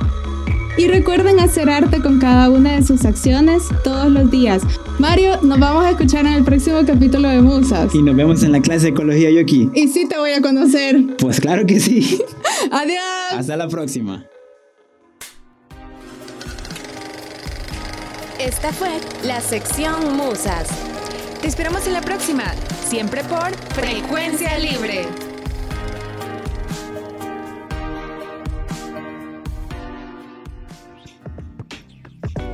Y 0.76 0.88
recuerden 0.88 1.40
hacer 1.40 1.70
arte 1.70 2.02
con 2.02 2.18
cada 2.18 2.50
una 2.50 2.76
de 2.76 2.84
sus 2.84 3.04
acciones 3.06 3.62
todos 3.82 4.10
los 4.10 4.30
días. 4.30 4.62
Mario, 4.98 5.40
nos 5.42 5.58
vamos 5.58 5.84
a 5.84 5.90
escuchar 5.90 6.26
en 6.26 6.34
el 6.34 6.44
próximo 6.44 6.80
capítulo 6.86 7.28
de 7.28 7.40
Musas. 7.40 7.94
Y 7.94 8.02
nos 8.02 8.14
vemos 8.14 8.42
en 8.42 8.52
la 8.52 8.60
clase 8.60 8.86
de 8.86 8.88
ecología 8.90 9.30
Yoki. 9.30 9.70
Y 9.74 9.88
sí 9.88 10.06
te 10.06 10.18
voy 10.18 10.32
a 10.32 10.42
conocer. 10.42 11.16
Pues 11.18 11.40
claro 11.40 11.64
que 11.66 11.80
sí. 11.80 12.22
Adiós. 12.70 13.00
Hasta 13.32 13.56
la 13.56 13.68
próxima. 13.68 14.26
Esta 18.38 18.70
fue 18.70 18.90
la 19.24 19.40
sección 19.40 20.14
Musas. 20.14 20.68
Te 21.40 21.48
esperamos 21.48 21.86
en 21.86 21.94
la 21.94 22.02
próxima, 22.02 22.44
siempre 22.86 23.24
por 23.24 23.54
Frecuencia 23.74 24.58
Libre. 24.58 25.06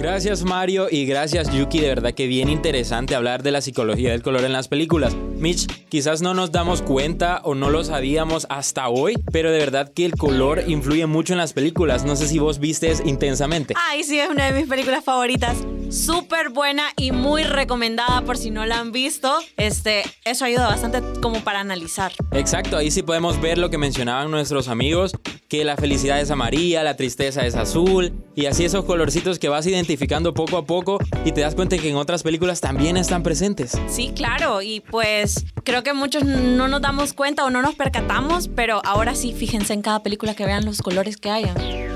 Gracias 0.03 0.43
Mario 0.43 0.88
y 0.91 1.07
gracias 1.07 1.55
Yuki, 1.55 1.79
de 1.79 1.87
verdad 1.87 2.12
que 2.12 2.27
bien 2.27 2.49
interesante 2.49 3.15
hablar 3.15 3.45
de 3.45 3.53
la 3.53 3.61
psicología 3.61 4.11
del 4.11 4.21
color 4.21 4.45
en 4.45 4.53
las 4.53 4.67
películas. 4.67 5.15
Mitch, 5.15 5.69
quizás 5.88 6.23
no 6.23 6.35
nos 6.35 6.51
damos 6.51 6.83
cuenta 6.83 7.41
o 7.45 7.55
no 7.55 7.71
lo 7.71 7.85
sabíamos 7.85 8.49
hasta 8.51 8.88
hoy, 8.88 9.15
pero 9.31 9.53
de 9.53 9.61
verdad 9.61 9.93
que 9.95 10.05
el 10.05 10.17
color 10.17 10.65
influye 10.67 11.07
mucho 11.07 11.35
en 11.35 11.38
las 11.38 11.53
películas. 11.53 12.05
No 12.05 12.17
sé 12.17 12.27
si 12.27 12.41
vos 12.41 12.59
vistes 12.59 13.01
intensamente. 13.07 13.75
Ay, 13.77 14.03
sí, 14.03 14.19
es 14.19 14.29
una 14.29 14.51
de 14.51 14.59
mis 14.59 14.69
películas 14.69 15.05
favoritas. 15.05 15.57
Súper 15.93 16.49
buena 16.49 16.85
y 16.97 17.13
muy 17.13 17.45
recomendada 17.45 18.23
por 18.23 18.39
si 18.39 18.51
no 18.51 18.65
la 18.65 18.79
han 18.79 18.93
visto. 18.93 19.41
Este, 19.59 20.05
eso 20.25 20.47
ayuda 20.47 20.67
bastante 20.67 21.03
como 21.21 21.41
para 21.45 21.61
analizar. 21.61 22.13
Exacto, 22.33 22.79
ahí 22.79 22.91
sí 22.91 23.03
podemos 23.03 23.39
ver 23.43 23.59
lo 23.59 23.69
que 23.69 23.77
mencionaban 23.77 24.31
nuestros 24.31 24.69
amigos, 24.69 25.13
que 25.49 25.65
la 25.65 25.77
felicidad 25.77 26.19
es 26.19 26.31
amarilla, 26.31 26.83
la 26.83 26.97
tristeza 26.97 27.45
es 27.45 27.57
azul, 27.57 28.15
y 28.35 28.47
así 28.47 28.65
esos 28.65 28.87
colorcitos 28.87 29.39
que 29.39 29.51
vas 29.51 29.67
identificando 29.67 30.33
poco 30.33 30.57
a 30.57 30.65
poco 30.65 30.99
y 31.27 31.33
te 31.33 31.43
das 31.43 31.55
cuenta 31.55 31.77
que 31.77 31.91
en 31.91 31.97
otras 31.97 32.23
películas 32.23 32.63
también 32.63 32.97
están 32.97 33.23
presentes. 33.23 33.79
Sí, 33.87 34.13
claro, 34.17 34.63
y 34.63 34.81
pues 34.81 35.45
creo 35.63 35.83
que 35.83 35.93
muchos 35.93 36.25
no 36.25 36.69
nos 36.69 36.81
damos 36.81 37.13
cuenta 37.13 37.45
o 37.45 37.51
no 37.51 37.61
nos 37.61 37.75
percatamos, 37.75 38.49
pero 38.49 38.81
ahora 38.87 39.15
sí, 39.15 39.35
fíjense 39.35 39.75
en 39.75 39.83
cada 39.83 40.03
película 40.03 40.35
que 40.35 40.47
vean 40.47 40.65
los 40.65 40.79
colores 40.79 41.19
que 41.19 41.29
hayan. 41.29 41.92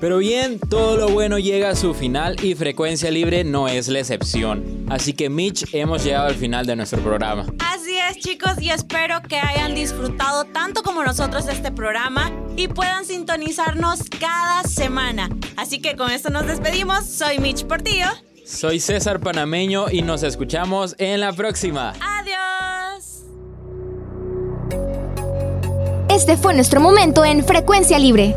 Pero 0.00 0.18
bien, 0.18 0.60
todo 0.60 0.96
lo 0.96 1.08
bueno 1.08 1.38
llega 1.38 1.70
a 1.70 1.74
su 1.74 1.92
final 1.92 2.36
y 2.44 2.54
Frecuencia 2.54 3.10
Libre 3.10 3.42
no 3.42 3.66
es 3.66 3.88
la 3.88 3.98
excepción. 3.98 4.86
Así 4.88 5.12
que 5.12 5.28
Mitch, 5.28 5.74
hemos 5.74 6.04
llegado 6.04 6.28
al 6.28 6.36
final 6.36 6.66
de 6.66 6.76
nuestro 6.76 7.00
programa. 7.00 7.46
Así 7.58 7.98
es 7.98 8.18
chicos 8.18 8.52
y 8.60 8.70
espero 8.70 9.20
que 9.28 9.36
hayan 9.40 9.74
disfrutado 9.74 10.44
tanto 10.44 10.82
como 10.84 11.02
nosotros 11.02 11.46
de 11.46 11.52
este 11.52 11.72
programa 11.72 12.30
y 12.56 12.68
puedan 12.68 13.04
sintonizarnos 13.04 14.04
cada 14.20 14.62
semana. 14.62 15.30
Así 15.56 15.80
que 15.80 15.96
con 15.96 16.12
esto 16.12 16.30
nos 16.30 16.46
despedimos. 16.46 17.04
Soy 17.04 17.40
Mitch 17.40 17.64
Portillo. 17.64 18.06
Soy 18.46 18.78
César 18.78 19.18
Panameño 19.18 19.90
y 19.90 20.02
nos 20.02 20.22
escuchamos 20.22 20.94
en 20.98 21.20
la 21.20 21.32
próxima. 21.32 21.92
Adiós. 22.00 23.24
Este 26.08 26.36
fue 26.36 26.54
nuestro 26.54 26.80
momento 26.80 27.24
en 27.24 27.44
Frecuencia 27.44 27.98
Libre. 27.98 28.36